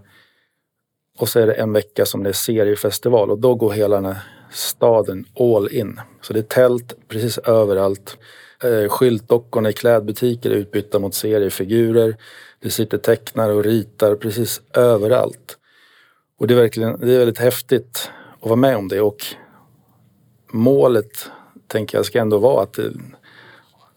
Och 1.19 1.29
så 1.29 1.39
är 1.39 1.47
det 1.47 1.53
en 1.53 1.73
vecka 1.73 2.05
som 2.05 2.23
det 2.23 2.29
är 2.29 2.33
seriefestival 2.33 3.31
och 3.31 3.39
då 3.39 3.55
går 3.55 3.71
hela 3.71 3.95
den 3.95 4.05
här 4.05 4.17
staden 4.51 5.25
all 5.39 5.71
in. 5.71 5.99
Så 6.21 6.33
det 6.33 6.39
är 6.39 6.43
tält 6.43 6.95
precis 7.07 7.37
överallt. 7.37 8.17
Eh, 8.63 8.89
skyltdockorna 8.89 9.69
i 9.69 9.73
klädbutiker 9.73 10.51
är 10.51 10.55
utbytta 10.55 10.99
mot 10.99 11.13
seriefigurer. 11.15 12.15
Det 12.59 12.69
sitter 12.69 12.97
tecknare 12.97 13.53
och 13.53 13.63
ritar 13.63 14.15
precis 14.15 14.61
överallt. 14.73 15.57
Och 16.39 16.47
det 16.47 16.53
är 16.53 16.61
verkligen 16.61 16.99
det 16.99 17.13
är 17.13 17.17
väldigt 17.17 17.39
häftigt 17.39 18.11
att 18.41 18.49
vara 18.49 18.55
med 18.55 18.77
om 18.77 18.87
det 18.87 19.01
och 19.01 19.25
målet 20.51 21.31
tänker 21.67 21.97
jag 21.97 22.05
ska 22.05 22.19
ändå 22.19 22.37
vara 22.37 22.63
att 22.63 22.73
det, 22.73 22.91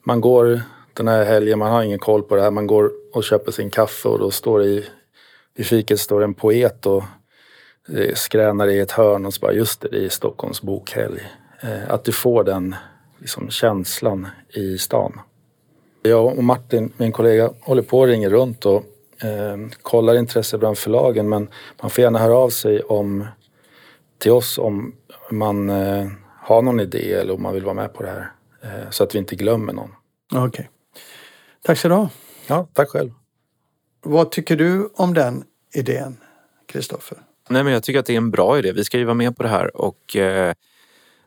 man 0.04 0.20
går 0.20 0.62
den 0.94 1.08
här 1.08 1.24
helgen, 1.24 1.58
man 1.58 1.72
har 1.72 1.82
ingen 1.82 1.98
koll 1.98 2.22
på 2.22 2.36
det 2.36 2.42
här, 2.42 2.50
man 2.50 2.66
går 2.66 2.90
och 3.12 3.24
köper 3.24 3.52
sin 3.52 3.70
kaffe 3.70 4.08
och 4.08 4.18
då 4.18 4.30
står 4.30 4.58
det 4.58 4.64
i, 4.64 4.86
i 5.56 5.64
fiket 5.64 6.00
står 6.00 6.22
en 6.22 6.34
poet 6.34 6.86
och 6.86 7.02
eh, 7.88 8.14
skränar 8.14 8.68
i 8.68 8.78
ett 8.78 8.92
hörn 8.92 9.26
och 9.26 9.34
så 9.34 9.40
bara 9.40 9.52
just 9.52 9.80
det, 9.80 9.88
det 9.88 10.04
är 10.04 10.08
Stockholms 10.08 10.62
bokhelg. 10.62 11.20
Eh, 11.60 11.90
att 11.90 12.04
du 12.04 12.12
får 12.12 12.44
den 12.44 12.74
liksom, 13.18 13.50
känslan 13.50 14.28
i 14.48 14.78
stan. 14.78 15.20
Jag 16.02 16.38
och 16.38 16.44
Martin, 16.44 16.92
min 16.96 17.12
kollega, 17.12 17.50
håller 17.60 17.82
på 17.82 17.98
och 17.98 18.06
ringer 18.06 18.30
runt 18.30 18.66
och 18.66 18.84
eh, 19.22 19.56
kollar 19.82 20.14
intresse 20.14 20.58
bland 20.58 20.78
förlagen 20.78 21.28
men 21.28 21.48
man 21.82 21.90
får 21.90 22.02
gärna 22.02 22.18
höra 22.18 22.36
av 22.36 22.50
sig 22.50 22.82
om, 22.82 23.26
till 24.18 24.32
oss 24.32 24.58
om 24.58 24.94
man 25.30 25.70
eh, 25.70 26.06
har 26.36 26.62
någon 26.62 26.80
idé 26.80 27.12
eller 27.12 27.34
om 27.34 27.42
man 27.42 27.54
vill 27.54 27.64
vara 27.64 27.74
med 27.74 27.94
på 27.94 28.02
det 28.02 28.08
här. 28.08 28.32
Eh, 28.62 28.90
så 28.90 29.04
att 29.04 29.14
vi 29.14 29.18
inte 29.18 29.36
glömmer 29.36 29.72
någon. 29.72 29.94
Okej. 30.32 30.48
Okay. 30.48 30.66
Tack 31.62 31.78
så 31.78 31.88
du 31.88 31.94
ha. 31.94 32.08
Ja, 32.46 32.68
tack 32.72 32.88
själv. 32.88 33.10
Vad 34.02 34.30
tycker 34.30 34.56
du 34.56 34.90
om 34.94 35.14
den 35.14 35.44
idén, 35.74 36.16
Kristoffer? 36.66 37.18
Nej, 37.48 37.64
men 37.64 37.72
jag 37.72 37.82
tycker 37.82 38.00
att 38.00 38.06
det 38.06 38.12
är 38.12 38.16
en 38.16 38.30
bra 38.30 38.58
idé. 38.58 38.72
Vi 38.72 38.84
ska 38.84 38.98
ju 38.98 39.04
vara 39.04 39.14
med 39.14 39.36
på 39.36 39.42
det 39.42 39.48
här 39.48 39.76
och 39.76 40.16
eh, 40.16 40.54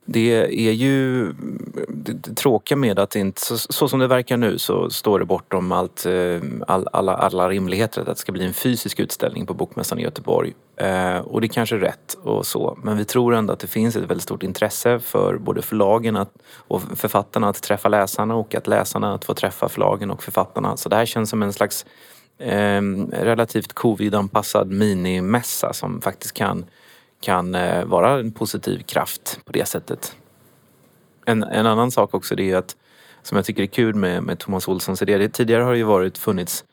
det 0.06 0.32
är 0.68 0.72
ju 0.72 1.34
det 1.88 2.36
tråkiga 2.36 2.78
med 2.78 3.00
att 3.00 3.16
inte, 3.16 3.42
så, 3.42 3.58
så, 3.58 3.88
som 3.88 4.00
det 4.00 4.08
verkar 4.08 4.38
nu 4.38 4.58
så 4.58 4.90
står 4.90 5.20
det 5.20 5.26
bortom 5.26 5.72
allt, 5.72 6.06
eh, 6.06 6.42
all, 6.68 6.88
alla, 6.92 7.14
alla 7.14 7.50
rimligheter 7.50 8.02
att 8.02 8.08
det 8.08 8.16
ska 8.16 8.32
bli 8.32 8.46
en 8.46 8.54
fysisk 8.54 9.00
utställning 9.00 9.46
på 9.46 9.54
Bokmässan 9.54 10.00
i 10.00 10.02
Göteborg. 10.02 10.54
Eh, 10.78 11.18
och 11.18 11.42
det 11.42 11.48
är 11.48 11.50
kanske 11.50 11.76
är 11.76 11.80
rätt 11.80 12.18
och 12.24 12.46
så, 12.46 12.78
men 12.84 12.98
vi 12.98 13.06
tror 13.06 13.34
ändå 13.34 13.54
att 13.54 13.60
det 13.60 13.68
finns 13.68 13.96
ett 13.96 14.04
väldigt 14.04 14.24
stort 14.24 14.44
intresse 14.44 15.00
för 15.00 15.38
både 15.38 15.62
förlagen 15.62 16.16
att, 16.16 16.32
och 16.56 16.82
författarna 16.96 17.50
att 17.50 17.62
träffa 17.62 17.90
läsarna 17.90 18.36
och 18.36 18.56
att 18.56 18.68
läsarna 18.68 19.14
att 19.14 19.26
få 19.26 19.34
träffa 19.34 19.70
förlagen 19.70 20.12
och 20.12 20.24
författarna. 20.24 20.78
Så 20.78 20.90
det 20.90 20.96
här 20.96 21.06
känns 21.06 21.30
som 21.30 21.44
en 21.44 21.54
slags 21.54 21.86
eh, 22.38 22.82
relativt 23.12 23.74
covid-anpassad 23.74 24.72
minimässa 24.72 25.74
som 25.74 26.02
faktiskt 26.02 26.34
kan 26.34 26.66
kan 27.24 27.56
eh, 27.56 27.86
vara 27.86 28.20
en 28.20 28.32
positiv 28.32 28.80
kraft 28.80 29.40
på 29.46 29.52
det 29.52 29.66
sättet. 29.66 30.16
En, 31.26 31.44
en 31.44 31.66
annan 31.66 31.92
sak 31.92 32.14
också 32.14 32.36
det 32.36 32.52
är 32.52 32.58
att 32.58 32.76
som 33.22 33.36
jag 33.36 33.46
tycker 33.46 33.64
är 33.64 33.68
kul 33.68 33.96
med, 33.96 34.24
med 34.24 34.40
Thomas 34.40 34.68
Olssons 34.68 35.02
idé. 35.02 35.18
Det, 35.18 35.30
tidigare 35.30 35.64
har 35.64 35.72
det 35.72 35.78
ju 35.78 35.84
varit 35.84 36.18
funnits 36.18 36.66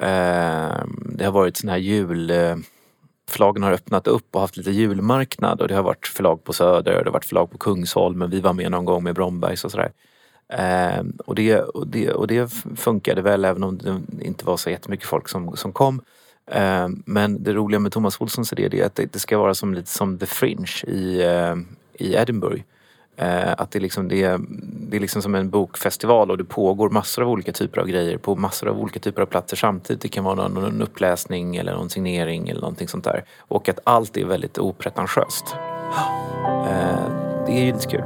eh, 0.00 0.84
Det 1.16 1.24
har 1.24 1.32
varit 1.32 1.56
sån 1.56 1.70
här 1.70 1.76
jul 1.76 2.30
eh, 2.30 2.56
Förlagen 3.30 3.62
har 3.62 3.72
öppnat 3.72 4.06
upp 4.06 4.34
och 4.34 4.40
haft 4.40 4.56
lite 4.56 4.70
julmarknad 4.70 5.60
och 5.60 5.68
det 5.68 5.74
har 5.74 5.82
varit 5.82 6.06
förlag 6.06 6.44
på 6.44 6.52
Söder 6.52 6.96
och 6.96 7.04
det 7.04 7.10
har 7.10 7.12
varit 7.12 7.24
förlag 7.24 7.50
på 7.50 7.58
Kungsholmen. 7.58 8.30
Vi 8.30 8.40
var 8.40 8.52
med 8.52 8.70
någon 8.70 8.84
gång 8.84 9.04
med 9.04 9.14
Brombergs 9.14 9.64
och 9.64 9.70
sådär. 9.70 9.92
Eh, 10.52 11.04
och, 11.26 11.34
det, 11.34 11.60
och, 11.60 11.86
det, 11.86 12.12
och 12.12 12.26
det 12.26 12.52
funkade 12.76 13.22
väl 13.22 13.44
även 13.44 13.62
om 13.62 13.78
det 13.78 14.24
inte 14.24 14.44
var 14.44 14.56
så 14.56 14.70
jättemycket 14.70 15.06
folk 15.06 15.28
som, 15.28 15.56
som 15.56 15.72
kom. 15.72 16.02
Ehm, 16.50 17.02
men 17.06 17.42
det 17.42 17.52
roliga 17.52 17.80
med 17.80 17.92
Thomas 17.92 18.20
Olssons 18.20 18.52
idé 18.52 18.80
är 18.80 18.86
att 18.86 19.00
det 19.12 19.18
ska 19.18 19.38
vara 19.38 19.54
som 19.54 19.74
lite 19.74 19.90
som 19.90 20.18
The 20.18 20.26
Fringe 20.26 20.84
i, 20.86 21.22
eh, 21.22 21.56
i 21.92 22.14
Edinburgh. 22.14 22.62
Ehm, 23.16 23.54
att 23.58 23.70
det, 23.70 23.80
liksom, 23.80 24.08
det, 24.08 24.22
är, 24.22 24.40
det 24.88 24.96
är 24.96 25.00
liksom 25.00 25.22
som 25.22 25.34
en 25.34 25.50
bokfestival 25.50 26.30
och 26.30 26.38
det 26.38 26.44
pågår 26.44 26.90
massor 26.90 27.22
av 27.22 27.28
olika 27.28 27.52
typer 27.52 27.80
av 27.80 27.86
grejer 27.86 28.18
på 28.18 28.36
massor 28.36 28.68
av 28.68 28.80
olika 28.80 29.00
typer 29.00 29.22
av 29.22 29.26
platser 29.26 29.56
samtidigt. 29.56 30.02
Det 30.02 30.08
kan 30.08 30.24
vara 30.24 30.34
någon, 30.34 30.54
någon 30.54 30.82
uppläsning 30.82 31.56
eller 31.56 31.72
någon 31.72 31.90
signering 31.90 32.48
eller 32.48 32.60
någonting 32.60 32.88
sånt 32.88 33.04
där. 33.04 33.24
Och 33.38 33.68
att 33.68 33.78
allt 33.84 34.16
är 34.16 34.24
väldigt 34.24 34.58
opretentiöst. 34.58 35.56
Ehm, 36.68 37.12
det 37.46 37.52
är 37.52 37.64
ju 37.64 37.72
lite 37.72 37.88
kul. 37.88 38.04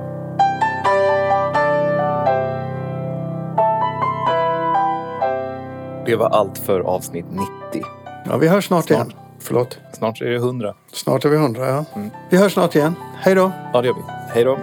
Det 6.07 6.17
var 6.17 6.29
allt 6.29 6.59
för 6.59 6.81
avsnitt 6.81 7.27
90. 7.73 8.02
Ja, 8.25 8.37
vi 8.37 8.49
hörs 8.49 8.67
snart, 8.67 8.85
snart. 8.87 9.07
igen. 9.07 9.13
Förlåt. 9.39 9.79
Snart 9.93 10.21
är 10.21 10.31
det 10.31 10.39
hundra. 10.39 10.75
Snart 10.93 11.25
är 11.25 11.29
vi 11.29 11.37
hundra, 11.37 11.69
ja. 11.69 11.85
Mm. 11.95 12.11
Vi 12.31 12.37
hörs 12.37 12.53
snart 12.53 12.75
igen. 12.75 12.95
Hej 13.21 13.35
då. 13.35 13.53
Ja, 13.73 13.81
det 13.81 13.87
gör 13.89 13.95
vi. 13.95 14.03
Hej 14.35 14.45
då. 14.45 14.59